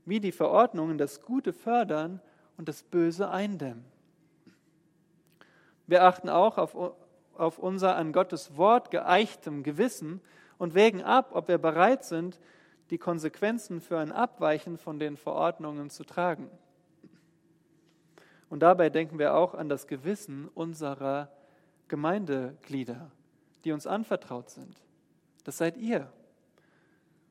Wie 0.06 0.20
die 0.20 0.32
Verordnungen 0.32 0.98
das 0.98 1.22
Gute 1.22 1.52
fördern 1.52 2.22
und 2.58 2.70
das 2.70 2.84
Böse 2.84 3.30
eindämmen. 3.30 3.86
Wir 5.88 6.04
achten 6.04 6.30
auch 6.30 6.58
auf, 6.58 6.76
auf 7.36 7.60
unser 7.60 7.96
an 7.96 8.12
Gottes 8.12 8.58
Wort 8.58 8.92
geeichtem 8.92 9.64
Gewissen 9.64 10.22
und 10.58 10.76
wägen 10.76 11.02
ab, 11.02 11.30
ob 11.34 11.48
wir 11.48 11.58
bereit 11.58 12.04
sind, 12.04 12.40
die 12.90 12.98
Konsequenzen 12.98 13.82
für 13.82 13.98
ein 13.98 14.12
Abweichen 14.12 14.78
von 14.78 15.00
den 15.00 15.18
Verordnungen 15.18 15.90
zu 15.90 16.04
tragen. 16.04 16.50
Und 18.50 18.62
dabei 18.62 18.90
denken 18.90 19.20
wir 19.20 19.36
auch 19.36 19.54
an 19.54 19.68
das 19.68 19.88
Gewissen 19.88 20.48
unserer 20.54 21.30
Gemeindeglieder, 21.88 23.12
die 23.64 23.72
uns 23.72 23.88
anvertraut 23.88 24.50
sind. 24.50 24.82
Das 25.44 25.58
seid 25.58 25.78
ihr. 25.78 26.12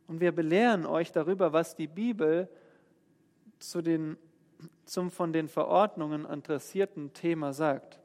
Und 0.07 0.21
wir 0.21 0.33
belehren 0.33 0.87
euch 0.87 1.13
darüber, 1.13 1.53
was 1.53 1.75
die 1.75 1.89
Bibel 1.89 2.49
zu 3.59 3.83
den, 3.83 4.17
zum 4.85 5.11
von 5.11 5.33
den 5.33 5.49
Verordnungen 5.49 6.25
interessierten 6.25 7.13
Thema 7.13 7.53
sagt. 7.53 7.99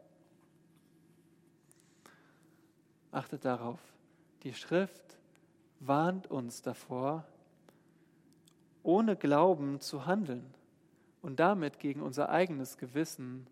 Achtet 3.12 3.43
darauf, 3.43 3.80
die 4.43 4.53
Schrift 4.53 5.18
warnt 5.80 6.28
uns 6.32 6.62
davor, 6.62 7.26
ohne 8.84 9.16
Glauben 9.16 9.80
zu 9.80 10.05
handeln 10.05 10.53
und 11.22 11.39
damit 11.39 11.80
gegen 11.80 12.01
unser 12.01 12.30
eigenes 12.30 12.78
Gewissen 12.78 13.47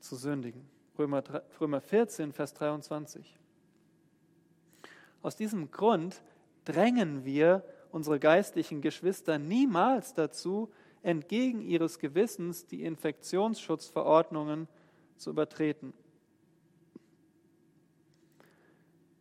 zu 0.00 0.16
sündigen. 0.16 0.68
Römer, 0.98 1.22
Römer 1.60 1.80
14, 1.80 2.32
Vers 2.32 2.54
23. 2.54 3.38
Aus 5.22 5.36
diesem 5.36 5.70
Grund 5.70 6.22
drängen 6.64 7.24
wir 7.24 7.62
unsere 7.92 8.18
geistlichen 8.18 8.80
Geschwister 8.80 9.38
niemals 9.38 10.14
dazu, 10.14 10.70
entgegen 11.02 11.60
ihres 11.60 11.98
Gewissens 11.98 12.66
die 12.66 12.84
Infektionsschutzverordnungen 12.84 14.68
zu 15.16 15.30
übertreten. 15.30 15.92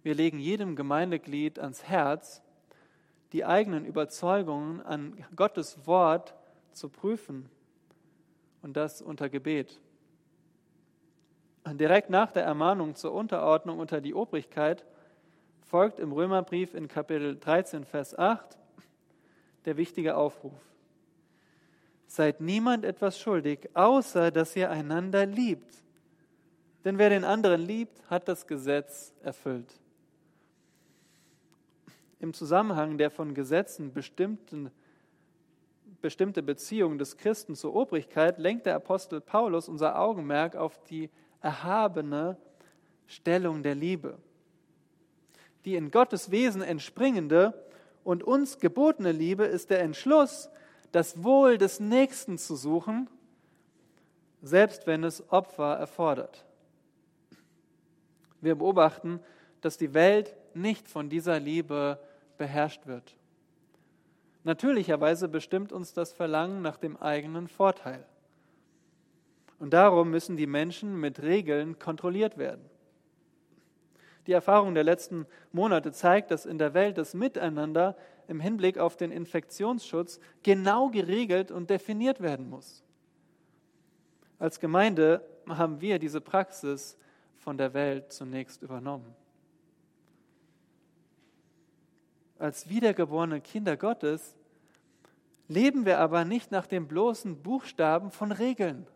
Wir 0.03 0.15
legen 0.15 0.39
jedem 0.39 0.75
Gemeindeglied 0.75 1.59
ans 1.59 1.83
Herz, 1.83 2.41
die 3.33 3.45
eigenen 3.45 3.85
Überzeugungen 3.85 4.81
an 4.81 5.25
Gottes 5.35 5.85
Wort 5.85 6.33
zu 6.71 6.89
prüfen 6.89 7.49
und 8.61 8.77
das 8.77 9.01
unter 9.01 9.29
Gebet. 9.29 9.79
Direkt 11.67 12.09
nach 12.09 12.31
der 12.31 12.43
Ermahnung 12.43 12.95
zur 12.95 13.13
Unterordnung 13.13 13.79
unter 13.79 14.01
die 14.01 14.13
Obrigkeit 14.13 14.85
folgt 15.61 15.99
im 15.99 16.11
Römerbrief 16.11 16.73
in 16.73 16.87
Kapitel 16.87 17.37
13, 17.37 17.85
Vers 17.85 18.17
8 18.17 18.57
der 19.65 19.77
wichtige 19.77 20.15
Aufruf. 20.15 20.53
Seid 22.07 22.41
niemand 22.41 22.85
etwas 22.85 23.19
schuldig, 23.19 23.69
außer 23.75 24.31
dass 24.31 24.55
ihr 24.55 24.71
einander 24.71 25.27
liebt. 25.27 25.83
Denn 26.83 26.97
wer 26.97 27.09
den 27.09 27.23
anderen 27.23 27.61
liebt, 27.61 28.01
hat 28.09 28.27
das 28.27 28.47
Gesetz 28.47 29.13
erfüllt. 29.21 29.79
Im 32.19 32.33
Zusammenhang 32.33 32.97
der 32.97 33.09
von 33.09 33.33
Gesetzen 33.33 33.93
bestimmten, 33.93 34.71
bestimmte 36.01 36.43
Beziehung 36.43 36.97
des 36.97 37.17
Christen 37.17 37.55
zur 37.55 37.75
Obrigkeit 37.75 38.37
lenkt 38.37 38.65
der 38.65 38.75
Apostel 38.75 39.21
Paulus 39.21 39.69
unser 39.69 39.99
Augenmerk 39.99 40.55
auf 40.55 40.83
die 40.83 41.09
erhabene 41.41 42.37
Stellung 43.07 43.63
der 43.63 43.75
Liebe 43.75 44.17
die 45.65 45.75
in 45.75 45.91
Gottes 45.91 46.31
Wesen 46.31 46.61
entspringende 46.61 47.53
und 48.03 48.23
uns 48.23 48.59
gebotene 48.59 49.11
Liebe 49.11 49.45
ist 49.45 49.69
der 49.69 49.81
Entschluss, 49.81 50.49
das 50.91 51.23
Wohl 51.23 51.57
des 51.57 51.79
Nächsten 51.79 52.37
zu 52.37 52.55
suchen, 52.55 53.09
selbst 54.41 54.87
wenn 54.87 55.03
es 55.03 55.29
Opfer 55.31 55.75
erfordert. 55.75 56.45
Wir 58.41 58.55
beobachten, 58.55 59.19
dass 59.61 59.77
die 59.77 59.93
Welt 59.93 60.35
nicht 60.53 60.87
von 60.87 61.09
dieser 61.09 61.39
Liebe 61.39 61.99
beherrscht 62.39 62.87
wird. 62.87 63.15
Natürlicherweise 64.43 65.27
bestimmt 65.27 65.71
uns 65.71 65.93
das 65.93 66.11
Verlangen 66.11 66.63
nach 66.63 66.77
dem 66.77 66.97
eigenen 66.97 67.47
Vorteil. 67.47 68.03
Und 69.59 69.73
darum 69.73 70.09
müssen 70.09 70.37
die 70.37 70.47
Menschen 70.47 70.99
mit 70.99 71.21
Regeln 71.21 71.77
kontrolliert 71.77 72.39
werden. 72.39 72.67
Die 74.25 74.31
Erfahrung 74.31 74.73
der 74.73 74.83
letzten 74.83 75.27
Monate 75.51 75.91
zeigt, 75.91 76.31
dass 76.31 76.45
in 76.45 76.57
der 76.57 76.73
Welt 76.73 76.97
das 76.97 77.13
Miteinander 77.13 77.95
im 78.27 78.39
Hinblick 78.39 78.77
auf 78.77 78.95
den 78.95 79.11
Infektionsschutz 79.11 80.19
genau 80.43 80.89
geregelt 80.89 81.51
und 81.51 81.69
definiert 81.69 82.21
werden 82.21 82.49
muss. 82.49 82.83
Als 84.37 84.59
Gemeinde 84.59 85.27
haben 85.47 85.81
wir 85.81 85.99
diese 85.99 86.21
Praxis 86.21 86.97
von 87.35 87.57
der 87.57 87.73
Welt 87.73 88.13
zunächst 88.13 88.61
übernommen. 88.61 89.15
Als 92.39 92.69
wiedergeborene 92.69 93.41
Kinder 93.41 93.75
Gottes 93.75 94.35
leben 95.49 95.85
wir 95.85 95.99
aber 95.99 96.23
nicht 96.23 96.51
nach 96.51 96.67
dem 96.67 96.87
bloßen 96.87 97.43
Buchstaben 97.43 98.11
von 98.11 98.31
Regeln. 98.31 98.87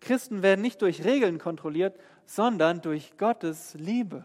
Christen 0.00 0.42
werden 0.42 0.62
nicht 0.62 0.82
durch 0.82 1.04
Regeln 1.04 1.38
kontrolliert, 1.38 1.98
sondern 2.26 2.80
durch 2.80 3.16
Gottes 3.16 3.74
Liebe. 3.74 4.24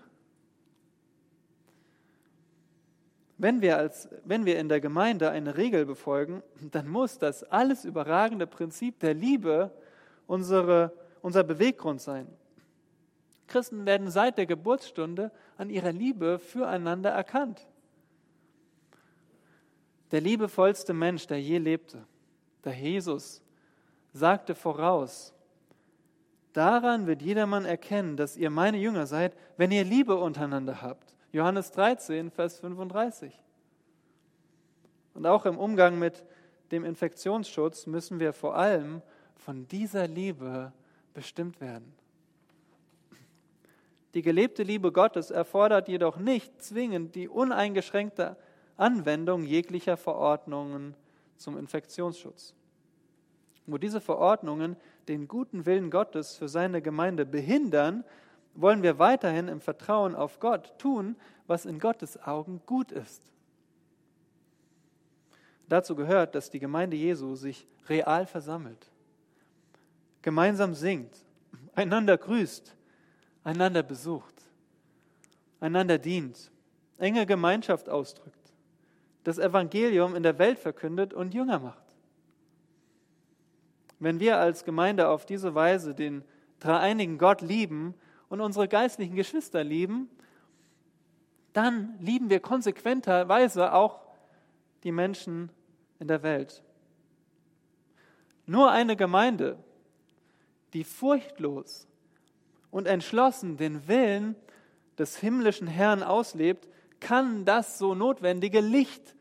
Wenn 3.37 3.61
wir, 3.61 3.77
als, 3.77 4.09
wenn 4.23 4.45
wir 4.45 4.57
in 4.57 4.69
der 4.69 4.79
Gemeinde 4.79 5.29
eine 5.29 5.57
Regel 5.57 5.85
befolgen, 5.85 6.41
dann 6.71 6.87
muss 6.87 7.19
das 7.19 7.43
alles 7.43 7.85
überragende 7.85 8.47
Prinzip 8.47 8.99
der 8.99 9.13
Liebe 9.13 9.71
unsere, 10.25 10.93
unser 11.21 11.43
Beweggrund 11.43 12.01
sein. 12.01 12.27
Christen 13.53 13.85
werden 13.85 14.09
seit 14.09 14.39
der 14.39 14.47
Geburtsstunde 14.47 15.31
an 15.57 15.69
ihrer 15.69 15.91
Liebe 15.91 16.39
füreinander 16.39 17.11
erkannt. 17.11 17.67
Der 20.09 20.21
liebevollste 20.21 20.91
Mensch, 20.91 21.27
der 21.27 21.39
je 21.39 21.59
lebte, 21.59 22.03
der 22.63 22.73
Jesus, 22.73 23.43
sagte 24.11 24.55
voraus, 24.55 25.35
Daran 26.53 27.05
wird 27.05 27.21
jedermann 27.21 27.65
erkennen, 27.65 28.17
dass 28.17 28.37
ihr 28.37 28.49
meine 28.49 28.77
Jünger 28.77 29.05
seid, 29.05 29.35
wenn 29.57 29.71
ihr 29.71 29.83
Liebe 29.83 30.15
untereinander 30.15 30.81
habt. 30.81 31.15
Johannes 31.31 31.71
13, 31.71 32.31
Vers 32.31 32.59
35. 32.59 33.39
Und 35.13 35.27
auch 35.27 35.45
im 35.45 35.59
Umgang 35.59 35.99
mit 35.99 36.23
dem 36.71 36.85
Infektionsschutz 36.85 37.85
müssen 37.85 38.19
wir 38.19 38.33
vor 38.33 38.55
allem 38.55 39.03
von 39.35 39.67
dieser 39.67 40.07
Liebe 40.07 40.73
bestimmt 41.13 41.61
werden. 41.61 41.93
Die 44.13 44.21
gelebte 44.21 44.63
Liebe 44.63 44.91
Gottes 44.91 45.31
erfordert 45.31 45.87
jedoch 45.87 46.17
nicht 46.17 46.61
zwingend 46.61 47.15
die 47.15 47.27
uneingeschränkte 47.27 48.37
Anwendung 48.77 49.43
jeglicher 49.43 49.97
Verordnungen 49.97 50.95
zum 51.37 51.57
Infektionsschutz. 51.57 52.53
Wo 53.65 53.77
diese 53.77 54.01
Verordnungen 54.01 54.75
den 55.07 55.27
guten 55.27 55.65
Willen 55.65 55.89
Gottes 55.89 56.35
für 56.35 56.47
seine 56.47 56.81
Gemeinde 56.81 57.25
behindern, 57.25 58.03
wollen 58.55 58.83
wir 58.83 58.99
weiterhin 58.99 59.47
im 59.47 59.61
Vertrauen 59.61 60.15
auf 60.15 60.39
Gott 60.39 60.77
tun, 60.77 61.15
was 61.47 61.65
in 61.65 61.79
Gottes 61.79 62.21
Augen 62.21 62.61
gut 62.65 62.91
ist. 62.91 63.23
Dazu 65.69 65.95
gehört, 65.95 66.35
dass 66.35 66.49
die 66.49 66.59
Gemeinde 66.59 66.95
Jesu 66.95 67.35
sich 67.35 67.65
real 67.87 68.27
versammelt, 68.27 68.91
gemeinsam 70.21 70.73
singt, 70.75 71.25
einander 71.73 72.17
grüßt, 72.17 72.75
einander 73.43 73.83
besucht, 73.83 74.33
einander 75.59 75.97
dient, 75.97 76.51
enge 76.97 77.25
Gemeinschaft 77.25 77.89
ausdrückt, 77.89 78.53
das 79.23 79.37
Evangelium 79.37 80.15
in 80.15 80.23
der 80.23 80.37
Welt 80.39 80.59
verkündet 80.59 81.13
und 81.13 81.33
Jünger 81.33 81.59
macht. 81.59 81.83
Wenn 83.99 84.19
wir 84.19 84.37
als 84.37 84.65
Gemeinde 84.65 85.07
auf 85.07 85.25
diese 85.25 85.55
Weise 85.55 85.95
den 85.95 86.23
dreieinigen 86.59 87.17
Gott 87.17 87.41
lieben 87.41 87.93
und 88.29 88.41
unsere 88.41 88.67
geistlichen 88.67 89.15
Geschwister 89.15 89.63
lieben, 89.63 90.09
dann 91.53 91.95
lieben 91.99 92.29
wir 92.29 92.39
konsequenterweise 92.39 93.73
auch 93.73 94.01
die 94.83 94.91
Menschen 94.91 95.49
in 95.99 96.07
der 96.07 96.23
Welt. 96.23 96.63
Nur 98.45 98.71
eine 98.71 98.95
Gemeinde, 98.95 99.57
die 100.73 100.83
furchtlos 100.83 101.87
und 102.73 102.87
entschlossen 102.87 103.55
den 103.55 103.87
Willen 103.87 104.35
des 104.97 105.15
himmlischen 105.15 105.67
Herrn 105.67 106.03
auslebt, 106.03 106.67
kann 106.99 107.45
das 107.45 107.77
so 107.77 107.95
notwendige 107.95 108.59
Licht 108.59 109.15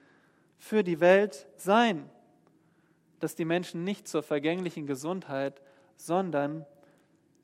für 0.59 0.83
die 0.83 0.99
Welt 0.99 1.47
sein 1.57 2.11
das 3.23 3.37
die 3.37 3.45
Menschen 3.45 3.85
nicht 3.85 4.09
zur 4.09 4.25
vergänglichen 4.25 4.87
Gesundheit, 4.89 5.63
sondern 5.97 6.67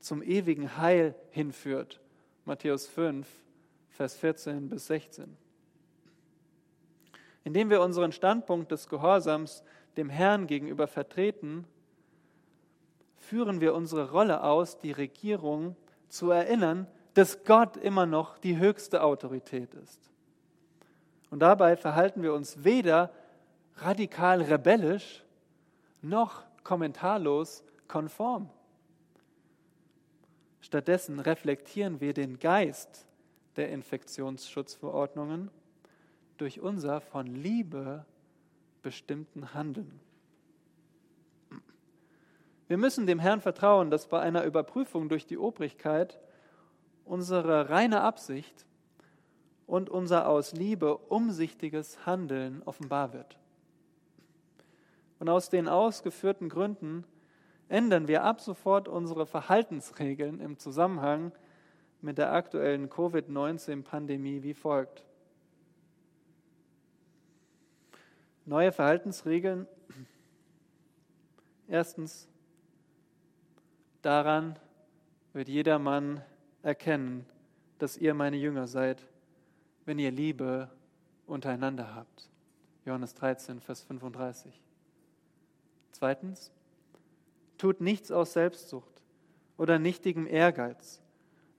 zum 0.01 0.23
ewigen 0.23 0.77
Heil 0.77 1.15
hinführt. 1.31 2.01
Matthäus 2.45 2.89
5, 2.89 3.29
Vers 3.91 4.17
14 4.17 4.69
bis 4.69 4.89
16. 4.89 5.37
Indem 7.45 7.71
wir 7.71 7.81
unseren 7.81 8.11
Standpunkt 8.11 8.73
des 8.73 8.89
Gehorsams 8.89 9.63
dem 9.97 10.11
Herrn 10.11 10.49
gegenüber 10.49 10.89
vertreten, 10.89 11.65
führen 13.17 13.61
wir 13.61 13.73
unsere 13.73 14.11
Rolle 14.11 14.43
aus, 14.43 14.79
die 14.79 14.93
Regierung 14.93 15.77
zu 16.09 16.31
erinnern, 16.31 16.87
dass 17.15 17.45
Gott 17.45 17.77
immer 17.77 18.07
noch 18.07 18.39
die 18.39 18.59
höchste 18.59 19.03
Autorität 19.03 19.75
ist. 19.75 20.11
Und 21.31 21.41
dabei 21.41 21.77
verhalten 21.77 22.23
wir 22.23 22.33
uns 22.33 22.65
weder 22.65 23.11
radikal 23.77 24.43
rebellisch 24.43 25.25
noch 26.01 26.45
kommentarlos 26.65 27.65
konform. 27.87 28.51
Stattdessen 30.61 31.19
reflektieren 31.19 32.01
wir 32.01 32.13
den 32.13 32.39
Geist 32.39 33.07
der 33.57 33.71
Infektionsschutzverordnungen 33.71 35.51
durch 36.37 36.61
unser 36.61 37.01
von 37.01 37.27
Liebe 37.27 38.05
bestimmten 38.83 39.55
Handeln. 39.55 40.01
Wir 42.69 42.77
müssen 42.77 43.07
dem 43.07 43.19
Herrn 43.19 43.41
vertrauen, 43.41 43.91
dass 43.91 44.07
bei 44.07 44.21
einer 44.21 44.45
Überprüfung 44.45 45.09
durch 45.09 45.27
die 45.27 45.39
Obrigkeit 45.39 46.21
unsere 47.05 47.71
reine 47.71 48.03
Absicht 48.03 48.67
und 49.67 49.89
unser 49.89 50.29
aus 50.29 50.53
Liebe 50.53 50.99
umsichtiges 50.99 52.05
Handeln 52.05 52.63
offenbar 52.65 53.15
wird. 53.15 53.39
Und 55.19 55.31
aus 55.31 55.49
den 55.49 55.67
ausgeführten 55.67 56.51
Gründen 56.51 57.05
ändern 57.69 58.07
wir 58.07 58.23
ab 58.23 58.41
sofort 58.41 58.87
unsere 58.87 59.27
Verhaltensregeln 59.27 60.41
im 60.41 60.59
Zusammenhang 60.59 61.33
mit 62.03 62.19
der 62.19 62.33
aktuellen 62.33 62.89
Covid-19-Pandemie 62.91 64.43
wie 64.43 64.55
folgt. 64.55 65.05
Neue 68.45 68.73
Verhaltensregeln. 68.73 69.67
Erstens, 71.67 72.29
daran 74.03 74.59
wird 75.33 75.49
jeder 75.49 75.79
Mann 75.79 76.23
erkennen, 76.63 77.27
dass 77.79 77.97
ihr 77.97 78.15
meine 78.15 78.37
Jünger 78.37 78.67
seid, 78.67 79.07
wenn 79.85 79.99
ihr 79.99 80.11
Liebe 80.11 80.71
untereinander 81.27 81.95
habt. 81.95 82.29
Johannes 82.85 83.15
13, 83.15 83.61
Vers 83.61 83.83
35. 83.83 84.63
Zweitens, 85.93 86.53
tut 87.59 87.81
nichts 87.81 88.11
aus 88.11 88.33
Selbstsucht 88.33 89.03
oder 89.57 89.79
nichtigem 89.79 90.27
Ehrgeiz, 90.27 91.01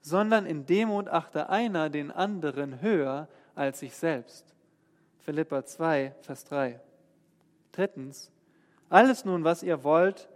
sondern 0.00 0.46
in 0.46 0.66
Demut 0.66 1.08
achte 1.08 1.50
einer 1.50 1.90
den 1.90 2.10
anderen 2.10 2.80
höher 2.80 3.28
als 3.54 3.80
sich 3.80 3.94
selbst. 3.94 4.54
Philippa 5.18 5.64
2, 5.64 6.14
Vers 6.22 6.44
3. 6.46 6.80
Drittens, 7.72 8.32
alles 8.88 9.24
nun, 9.24 9.44
was 9.44 9.62
ihr 9.62 9.84
wollt, 9.84 10.29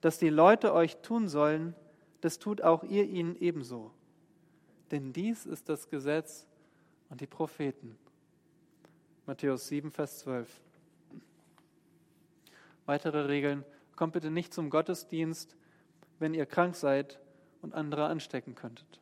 dass 0.00 0.18
die 0.18 0.28
Leute 0.28 0.72
euch 0.72 0.96
tun 0.98 1.28
sollen, 1.28 1.74
das 2.20 2.38
tut 2.38 2.62
auch 2.62 2.84
ihr 2.84 3.04
ihnen 3.04 3.36
ebenso. 3.36 3.92
Denn 4.90 5.12
dies 5.12 5.46
ist 5.46 5.68
das 5.68 5.88
Gesetz 5.88 6.46
und 7.10 7.20
die 7.20 7.26
Propheten. 7.26 7.98
Matthäus 9.26 9.68
7, 9.68 9.90
Vers 9.90 10.20
12. 10.20 10.48
Weitere 12.86 13.26
Regeln. 13.26 13.64
Kommt 13.96 14.14
bitte 14.14 14.30
nicht 14.30 14.54
zum 14.54 14.70
Gottesdienst, 14.70 15.56
wenn 16.18 16.32
ihr 16.32 16.46
krank 16.46 16.76
seid 16.76 17.18
und 17.60 17.74
andere 17.74 18.06
anstecken 18.06 18.54
könntet. 18.54 19.00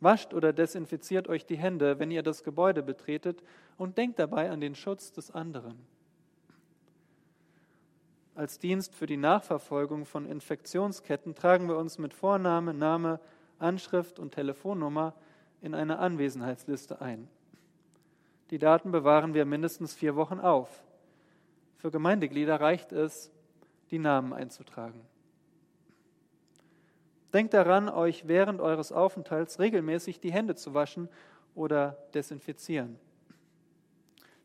Wascht 0.00 0.32
oder 0.32 0.52
desinfiziert 0.52 1.28
euch 1.28 1.44
die 1.44 1.58
Hände, 1.58 1.98
wenn 1.98 2.10
ihr 2.10 2.22
das 2.22 2.44
Gebäude 2.44 2.82
betretet 2.82 3.42
und 3.76 3.98
denkt 3.98 4.18
dabei 4.18 4.50
an 4.50 4.60
den 4.60 4.74
Schutz 4.74 5.12
des 5.12 5.30
anderen. 5.30 5.78
Als 8.34 8.58
Dienst 8.58 8.94
für 8.94 9.06
die 9.06 9.16
Nachverfolgung 9.16 10.06
von 10.06 10.24
Infektionsketten 10.24 11.34
tragen 11.34 11.68
wir 11.68 11.76
uns 11.76 11.98
mit 11.98 12.14
Vorname, 12.14 12.72
Name, 12.72 13.20
Anschrift 13.58 14.18
und 14.18 14.32
Telefonnummer 14.32 15.14
in 15.60 15.74
eine 15.74 15.98
Anwesenheitsliste 15.98 17.00
ein. 17.00 17.28
Die 18.50 18.58
Daten 18.58 18.92
bewahren 18.92 19.34
wir 19.34 19.44
mindestens 19.44 19.94
vier 19.94 20.16
Wochen 20.16 20.40
auf. 20.40 20.82
Für 21.76 21.90
Gemeindeglieder 21.90 22.60
reicht 22.60 22.92
es, 22.92 23.30
die 23.90 23.98
Namen 23.98 24.32
einzutragen. 24.32 25.00
Denkt 27.32 27.54
daran, 27.54 27.88
euch 27.88 28.26
während 28.26 28.60
eures 28.60 28.92
Aufenthalts 28.92 29.60
regelmäßig 29.60 30.20
die 30.20 30.32
Hände 30.32 30.56
zu 30.56 30.74
waschen 30.74 31.08
oder 31.54 31.96
desinfizieren. 32.14 32.98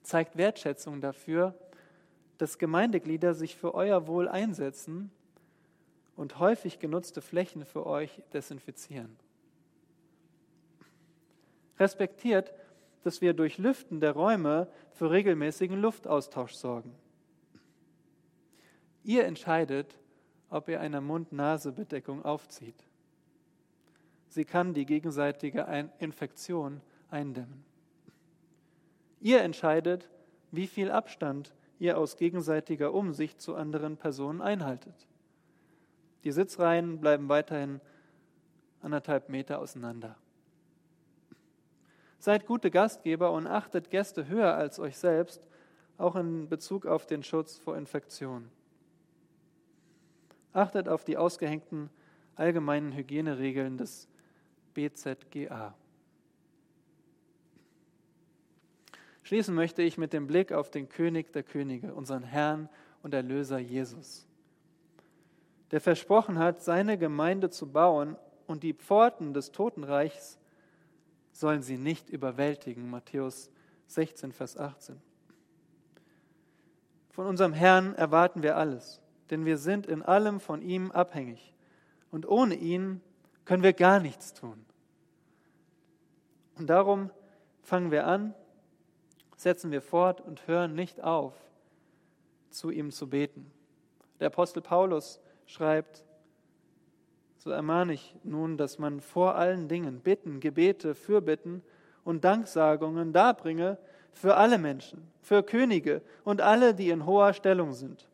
Zeigt 0.04 0.38
Wertschätzung 0.38 1.02
dafür, 1.02 1.56
dass 2.38 2.58
Gemeindeglieder 2.58 3.34
sich 3.34 3.56
für 3.56 3.74
euer 3.74 4.08
Wohl 4.08 4.28
einsetzen 4.28 5.12
und 6.16 6.40
häufig 6.40 6.80
genutzte 6.80 7.22
Flächen 7.22 7.66
für 7.66 7.86
euch 7.86 8.22
desinfizieren. 8.34 9.16
Respektiert, 11.80 12.54
dass 13.04 13.22
wir 13.22 13.34
durch 13.34 13.58
Lüften 13.58 14.00
der 14.00 14.14
Räume 14.14 14.68
für 14.94 15.12
regelmäßigen 15.12 15.80
Luftaustausch 15.80 16.54
sorgen. 16.54 16.96
Ihr 19.04 19.26
entscheidet, 19.26 20.00
ob 20.50 20.70
ihr 20.70 20.80
eine 20.80 21.02
Mund-Nase-Bedeckung 21.02 22.24
aufzieht. 22.26 22.84
Sie 24.30 24.46
kann 24.46 24.74
die 24.74 24.86
gegenseitige 24.86 25.92
Infektion 26.00 26.82
eindämmen. 27.10 27.64
Ihr 29.22 29.42
entscheidet, 29.42 30.10
wie 30.52 30.68
viel 30.68 30.92
Abstand 30.92 31.54
ihr 31.80 31.98
aus 31.98 32.18
gegenseitiger 32.18 32.94
Umsicht 32.94 33.42
zu 33.42 33.56
anderen 33.56 33.98
Personen 33.98 34.42
einhaltet. 34.42 35.08
Die 36.24 36.32
Sitzreihen 36.32 37.00
bleiben 37.00 37.30
weiterhin 37.30 37.82
anderthalb 38.82 39.30
Meter 39.30 39.60
auseinander. 39.60 40.16
Seid 42.20 42.46
gute 42.46 42.72
Gastgeber 42.72 43.32
und 43.32 43.46
achtet 43.46 43.90
Gäste 43.92 44.28
höher 44.28 44.56
als 44.56 44.80
euch 44.80 44.98
selbst, 44.98 45.48
auch 45.98 46.16
in 46.16 46.50
Bezug 46.50 46.86
auf 46.86 47.06
den 47.06 47.24
Schutz 47.24 47.58
vor 47.58 47.78
Infektionen. 47.78 48.50
Achtet 50.54 50.90
auf 50.90 51.04
die 51.04 51.18
ausgehängten 51.18 51.90
allgemeinen 52.36 52.94
Hygieneregeln 52.94 53.78
des 53.78 54.08
BZGA. 54.74 55.76
Schließen 59.26 59.54
möchte 59.54 59.82
ich 59.82 59.98
mit 59.98 60.14
dem 60.14 60.26
Blick 60.26 60.54
auf 60.54 60.72
den 60.72 60.88
König 60.88 61.34
der 61.34 61.44
Könige, 61.44 61.94
unseren 61.94 62.24
Herrn 62.24 62.70
und 63.04 63.14
Erlöser 63.14 63.60
Jesus, 63.60 64.26
der 65.72 65.82
versprochen 65.82 66.40
hat, 66.40 66.64
seine 66.64 66.98
Gemeinde 66.98 67.50
zu 67.50 67.70
bauen 67.70 68.16
und 68.48 68.64
die 68.64 68.74
Pforten 68.74 69.34
des 69.34 69.52
Totenreichs 69.52 70.40
sollen 71.34 71.62
sie 71.62 71.78
nicht 71.78 72.10
überwältigen. 72.10 72.90
Matthäus 72.90 73.52
16, 73.88 74.32
Vers 74.32 74.56
18. 74.56 75.02
Von 77.10 77.26
unserem 77.28 77.52
Herrn 77.52 77.94
erwarten 77.96 78.42
wir 78.42 78.56
alles 78.56 79.02
denn 79.30 79.46
wir 79.46 79.58
sind 79.58 79.88
in 79.88 80.02
allem 80.02 80.40
von 80.40 80.62
ihm 80.62 80.92
abhängig. 80.92 81.54
Und 82.12 82.28
ohne 82.28 82.56
ihn 82.56 83.02
können 83.44 83.64
wir 83.64 83.74
gar 83.74 84.00
nichts 84.00 84.34
tun. 84.34 84.66
Und 86.58 86.68
darum 86.68 87.10
fangen 87.62 87.92
wir 87.92 88.08
an, 88.08 88.34
setzen 89.36 89.72
wir 89.72 89.82
fort 89.82 90.22
und 90.22 90.48
hören 90.48 90.76
nicht 90.76 91.04
auf, 91.04 91.34
zu 92.50 92.70
ihm 92.70 92.92
zu 92.92 93.10
beten. 93.10 93.52
Der 94.20 94.28
Apostel 94.28 94.62
Paulus 94.62 95.20
schreibt, 95.46 96.04
so 97.38 97.52
ermahne 97.52 97.94
ich 97.94 98.16
nun, 98.24 98.58
dass 98.58 98.80
man 98.80 99.02
vor 99.02 99.36
allen 99.36 99.68
Dingen 99.68 100.00
Bitten, 100.00 100.40
Gebete, 100.40 100.96
Fürbitten 100.96 101.62
und 102.04 102.24
Danksagungen 102.24 103.14
darbringe 103.14 103.78
für 104.12 104.36
alle 104.38 104.58
Menschen, 104.58 105.08
für 105.22 105.44
Könige 105.44 106.02
und 106.24 106.42
alle, 106.42 106.74
die 106.74 106.90
in 106.90 107.06
hoher 107.06 107.34
Stellung 107.34 107.74
sind 107.74 108.08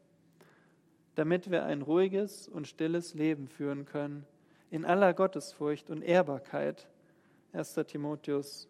damit 1.15 1.51
wir 1.51 1.65
ein 1.65 1.81
ruhiges 1.81 2.47
und 2.47 2.67
stilles 2.67 3.13
Leben 3.13 3.47
führen 3.47 3.85
können, 3.85 4.25
in 4.69 4.85
aller 4.85 5.13
Gottesfurcht 5.13 5.89
und 5.89 6.01
Ehrbarkeit. 6.01 6.87
1. 7.53 7.73
Timotheus 7.85 8.69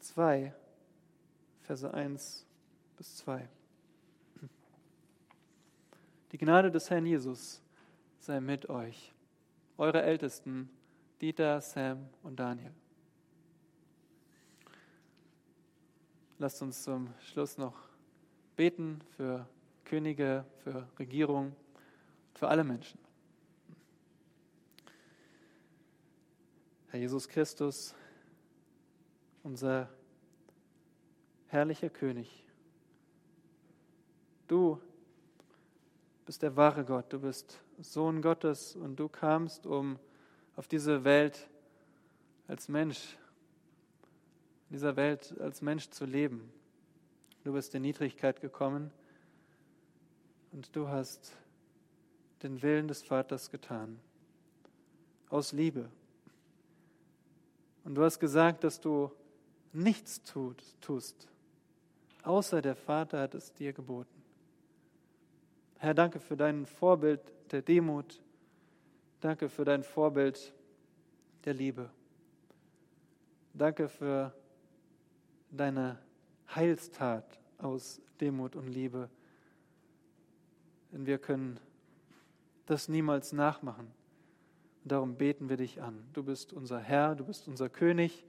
2, 0.00 0.54
Verse 1.66 1.92
1 1.92 2.46
bis 2.96 3.16
2. 3.16 3.48
Die 6.32 6.38
Gnade 6.38 6.70
des 6.70 6.90
Herrn 6.90 7.06
Jesus 7.06 7.62
sei 8.18 8.40
mit 8.40 8.68
euch, 8.68 9.12
eure 9.78 10.02
Ältesten, 10.02 10.68
Dieter, 11.20 11.60
Sam 11.60 12.08
und 12.22 12.38
Daniel. 12.38 12.72
Lasst 16.38 16.60
uns 16.60 16.82
zum 16.82 17.08
Schluss 17.20 17.56
noch 17.56 17.76
beten 18.56 19.00
für 19.16 19.48
Könige, 19.84 20.44
für 20.62 20.88
Regierung 20.98 21.54
für 22.34 22.48
alle 22.48 22.64
Menschen. 22.64 22.98
Herr 26.88 27.00
Jesus 27.00 27.28
Christus, 27.28 27.94
unser 29.42 29.88
herrlicher 31.54 31.88
König. 31.88 32.44
Du 34.48 34.80
bist 36.26 36.42
der 36.42 36.56
wahre 36.56 36.84
Gott, 36.84 37.12
du 37.12 37.20
bist 37.20 37.62
Sohn 37.78 38.22
Gottes 38.22 38.74
und 38.74 38.96
du 38.96 39.08
kamst, 39.08 39.64
um 39.64 40.00
auf 40.56 40.66
diese 40.66 41.04
Welt 41.04 41.48
als 42.48 42.68
Mensch, 42.68 43.16
in 44.68 44.74
dieser 44.74 44.96
Welt 44.96 45.38
als 45.40 45.62
Mensch 45.62 45.90
zu 45.90 46.06
leben. 46.06 46.52
Du 47.44 47.52
bist 47.52 47.72
in 47.76 47.82
Niedrigkeit 47.82 48.40
gekommen 48.40 48.90
und 50.50 50.74
du 50.74 50.88
hast 50.88 51.36
den 52.42 52.62
Willen 52.62 52.88
des 52.88 53.04
Vaters 53.04 53.52
getan, 53.52 54.00
aus 55.28 55.52
Liebe. 55.52 55.88
Und 57.84 57.94
du 57.94 58.02
hast 58.02 58.18
gesagt, 58.18 58.64
dass 58.64 58.80
du 58.80 59.12
nichts 59.72 60.20
tust, 60.24 61.28
außer 62.24 62.62
der 62.62 62.74
Vater 62.74 63.20
hat 63.20 63.34
es 63.34 63.52
dir 63.52 63.72
geboten. 63.72 64.22
Herr, 65.78 65.94
danke 65.94 66.20
für 66.20 66.36
dein 66.36 66.66
Vorbild 66.66 67.20
der 67.50 67.62
Demut. 67.62 68.22
Danke 69.20 69.48
für 69.48 69.64
dein 69.64 69.82
Vorbild 69.82 70.52
der 71.44 71.54
Liebe. 71.54 71.90
Danke 73.52 73.88
für 73.88 74.34
deine 75.50 75.98
Heilstat 76.54 77.38
aus 77.58 78.00
Demut 78.20 78.56
und 78.56 78.68
Liebe. 78.68 79.08
Denn 80.92 81.06
wir 81.06 81.18
können 81.18 81.60
das 82.66 82.88
niemals 82.88 83.32
nachmachen. 83.32 83.86
Und 84.82 84.92
darum 84.92 85.16
beten 85.16 85.48
wir 85.48 85.56
dich 85.56 85.82
an. 85.82 86.06
Du 86.12 86.22
bist 86.22 86.52
unser 86.52 86.78
Herr, 86.78 87.14
du 87.14 87.24
bist 87.24 87.48
unser 87.48 87.68
König. 87.68 88.24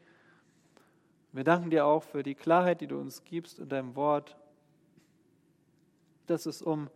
Wir 1.36 1.44
danken 1.44 1.70
dir 1.70 1.86
auch 1.86 2.02
für 2.02 2.24
die 2.24 2.34
Klarheit, 2.34 2.80
die 2.80 2.88
du 2.88 2.98
uns 2.98 3.26
gibst 3.26 3.60
in 3.60 3.68
deinem 3.68 3.98
Wort, 3.98 4.38
dass 6.28 6.46
es 6.46 6.62
um 6.62 6.90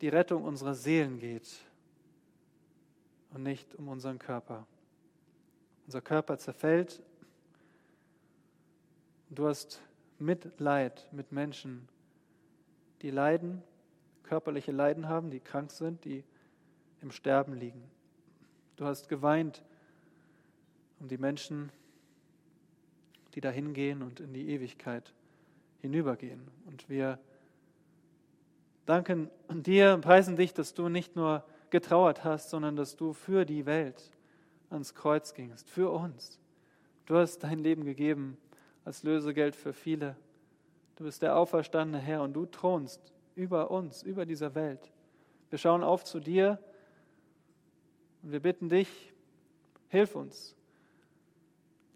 die 0.00 0.06
Rettung 0.06 0.44
unserer 0.44 0.76
Seelen 0.76 1.18
geht 1.18 1.58
und 3.30 3.42
nicht 3.42 3.74
um 3.74 3.88
unseren 3.88 4.20
Körper. 4.20 4.64
Unser 5.86 6.00
Körper 6.02 6.38
zerfällt. 6.38 7.02
Du 9.28 9.48
hast 9.48 9.82
Mitleid 10.20 11.08
mit 11.10 11.32
Menschen, 11.32 11.88
die 13.02 13.10
leiden, 13.10 13.60
körperliche 14.22 14.70
Leiden 14.70 15.08
haben, 15.08 15.32
die 15.32 15.40
krank 15.40 15.72
sind, 15.72 16.04
die 16.04 16.22
im 17.00 17.10
Sterben 17.10 17.54
liegen. 17.54 17.82
Du 18.76 18.84
hast 18.84 19.08
geweint 19.08 19.64
um 21.00 21.08
die 21.08 21.18
Menschen, 21.18 21.72
die 23.34 23.40
dahin 23.40 23.72
gehen 23.72 24.02
und 24.02 24.20
in 24.20 24.32
die 24.32 24.48
Ewigkeit 24.50 25.14
hinübergehen. 25.80 26.42
Und 26.66 26.88
wir 26.88 27.18
danken 28.86 29.30
dir 29.48 29.94
und 29.94 30.00
preisen 30.00 30.36
dich, 30.36 30.52
dass 30.52 30.74
du 30.74 30.88
nicht 30.88 31.16
nur 31.16 31.44
getrauert 31.70 32.24
hast, 32.24 32.50
sondern 32.50 32.76
dass 32.76 32.96
du 32.96 33.12
für 33.12 33.44
die 33.44 33.66
Welt 33.66 34.10
ans 34.70 34.94
Kreuz 34.94 35.34
gingst, 35.34 35.68
für 35.68 35.90
uns. 35.90 36.38
Du 37.06 37.16
hast 37.16 37.40
dein 37.40 37.58
Leben 37.58 37.84
gegeben 37.84 38.36
als 38.84 39.02
Lösegeld 39.02 39.56
für 39.56 39.72
viele. 39.72 40.16
Du 40.96 41.04
bist 41.04 41.22
der 41.22 41.36
auferstandene 41.36 42.02
Herr 42.02 42.22
und 42.22 42.34
du 42.34 42.46
thronst 42.46 43.00
über 43.34 43.70
uns, 43.70 44.02
über 44.02 44.26
dieser 44.26 44.54
Welt. 44.54 44.92
Wir 45.48 45.58
schauen 45.58 45.82
auf 45.82 46.04
zu 46.04 46.20
dir 46.20 46.58
und 48.22 48.32
wir 48.32 48.40
bitten 48.40 48.68
dich, 48.68 49.12
hilf 49.88 50.14
uns, 50.14 50.56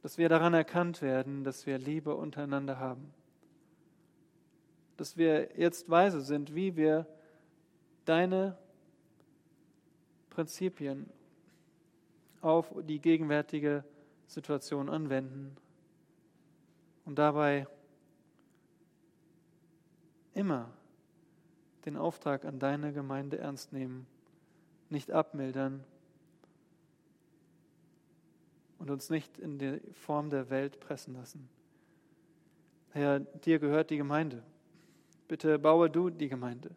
dass 0.04 0.18
wir 0.18 0.28
daran 0.28 0.52
erkannt 0.52 1.00
werden, 1.00 1.44
dass 1.44 1.64
wir 1.64 1.78
Liebe 1.78 2.14
untereinander 2.14 2.78
haben. 2.78 3.14
Dass 4.98 5.16
wir 5.16 5.58
jetzt 5.58 5.88
weise 5.88 6.20
sind, 6.20 6.54
wie 6.54 6.76
wir 6.76 7.06
deine 8.04 8.58
Prinzipien 10.28 11.08
auf 12.42 12.70
die 12.82 13.00
gegenwärtige 13.00 13.82
Situation 14.26 14.90
anwenden 14.90 15.56
und 17.06 17.18
dabei 17.18 17.66
immer 20.34 20.68
den 21.86 21.96
Auftrag 21.96 22.44
an 22.44 22.58
deine 22.58 22.92
Gemeinde 22.92 23.38
ernst 23.38 23.72
nehmen, 23.72 24.06
nicht 24.90 25.12
abmildern 25.12 25.82
und 28.78 28.90
uns 28.90 29.10
nicht 29.10 29.38
in 29.38 29.58
die 29.58 29.80
Form 29.92 30.30
der 30.30 30.50
Welt 30.50 30.80
pressen 30.80 31.14
lassen. 31.14 31.48
Herr, 32.90 33.20
dir 33.20 33.58
gehört 33.58 33.90
die 33.90 33.96
Gemeinde. 33.96 34.42
Bitte 35.26 35.58
baue 35.58 35.90
du 35.90 36.10
die 36.10 36.28
Gemeinde. 36.28 36.70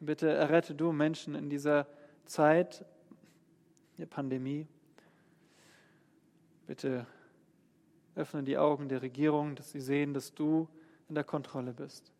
Bitte 0.00 0.28
errette 0.28 0.74
du 0.74 0.92
Menschen 0.92 1.34
in 1.34 1.48
dieser 1.48 1.86
Zeit 2.26 2.84
der 3.98 4.06
Pandemie. 4.06 4.66
Bitte 6.66 7.06
öffne 8.14 8.42
die 8.42 8.58
Augen 8.58 8.88
der 8.88 9.02
Regierung, 9.02 9.54
dass 9.54 9.70
sie 9.70 9.80
sehen, 9.80 10.12
dass 10.12 10.34
du 10.34 10.68
in 11.08 11.14
der 11.14 11.24
Kontrolle 11.24 11.72
bist, 11.72 12.12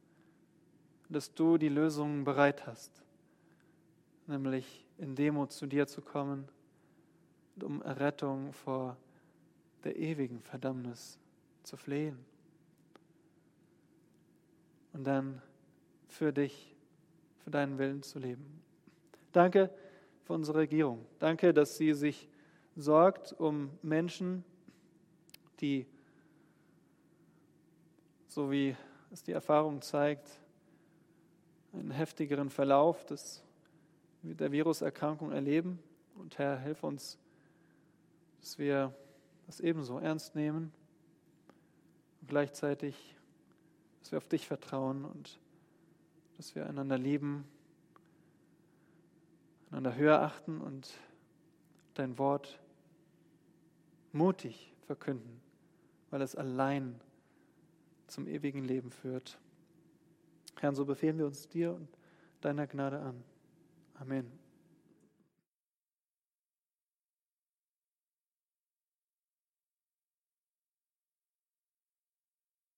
dass 1.08 1.34
du 1.34 1.58
die 1.58 1.68
Lösungen 1.68 2.24
bereit 2.24 2.66
hast, 2.66 3.02
nämlich 4.26 4.86
in 4.98 5.14
Demut 5.16 5.52
zu 5.52 5.66
dir 5.66 5.86
zu 5.86 6.00
kommen 6.00 6.48
und 7.56 7.64
um 7.64 7.82
Errettung 7.82 8.52
vor 8.52 8.96
der 9.84 9.96
ewigen 9.96 10.40
Verdammnis 10.40 11.18
zu 11.62 11.76
flehen. 11.76 12.18
Und 14.92 15.04
dann 15.04 15.42
für 16.08 16.32
dich, 16.32 16.74
für 17.44 17.50
deinen 17.50 17.78
Willen 17.78 18.02
zu 18.02 18.18
leben. 18.18 18.62
Danke 19.32 19.70
für 20.22 20.34
unsere 20.34 20.58
Regierung. 20.58 21.04
Danke, 21.18 21.52
dass 21.52 21.76
sie 21.76 21.92
sich 21.94 22.28
sorgt 22.76 23.32
um 23.32 23.70
Menschen, 23.82 24.44
die, 25.60 25.86
so 28.28 28.50
wie 28.50 28.76
es 29.10 29.22
die 29.22 29.32
Erfahrung 29.32 29.80
zeigt, 29.80 30.40
einen 31.72 31.90
heftigeren 31.90 32.50
Verlauf 32.50 33.04
des, 33.04 33.42
der 34.22 34.52
Viruserkrankung 34.52 35.32
erleben. 35.32 35.78
Und 36.16 36.38
Herr, 36.38 36.58
hilf 36.58 36.82
uns, 36.82 37.18
dass 38.46 38.58
wir 38.58 38.94
das 39.46 39.58
ebenso 39.58 39.98
ernst 39.98 40.36
nehmen 40.36 40.72
und 42.20 42.28
gleichzeitig, 42.28 43.16
dass 43.98 44.12
wir 44.12 44.18
auf 44.18 44.28
dich 44.28 44.46
vertrauen 44.46 45.04
und 45.04 45.40
dass 46.36 46.54
wir 46.54 46.68
einander 46.68 46.96
lieben 46.96 47.44
einander 49.72 49.96
höher 49.96 50.22
achten 50.22 50.60
und 50.60 50.94
dein 51.94 52.18
Wort 52.18 52.60
mutig 54.12 54.72
verkünden, 54.86 55.40
weil 56.10 56.22
es 56.22 56.36
allein 56.36 57.00
zum 58.06 58.28
ewigen 58.28 58.62
Leben 58.62 58.92
führt. 58.92 59.40
Herr, 60.60 60.72
so 60.72 60.84
befehlen 60.84 61.18
wir 61.18 61.26
uns 61.26 61.48
dir 61.48 61.74
und 61.74 61.88
deiner 62.42 62.68
Gnade 62.68 63.00
an. 63.00 63.24
Amen. 63.96 64.45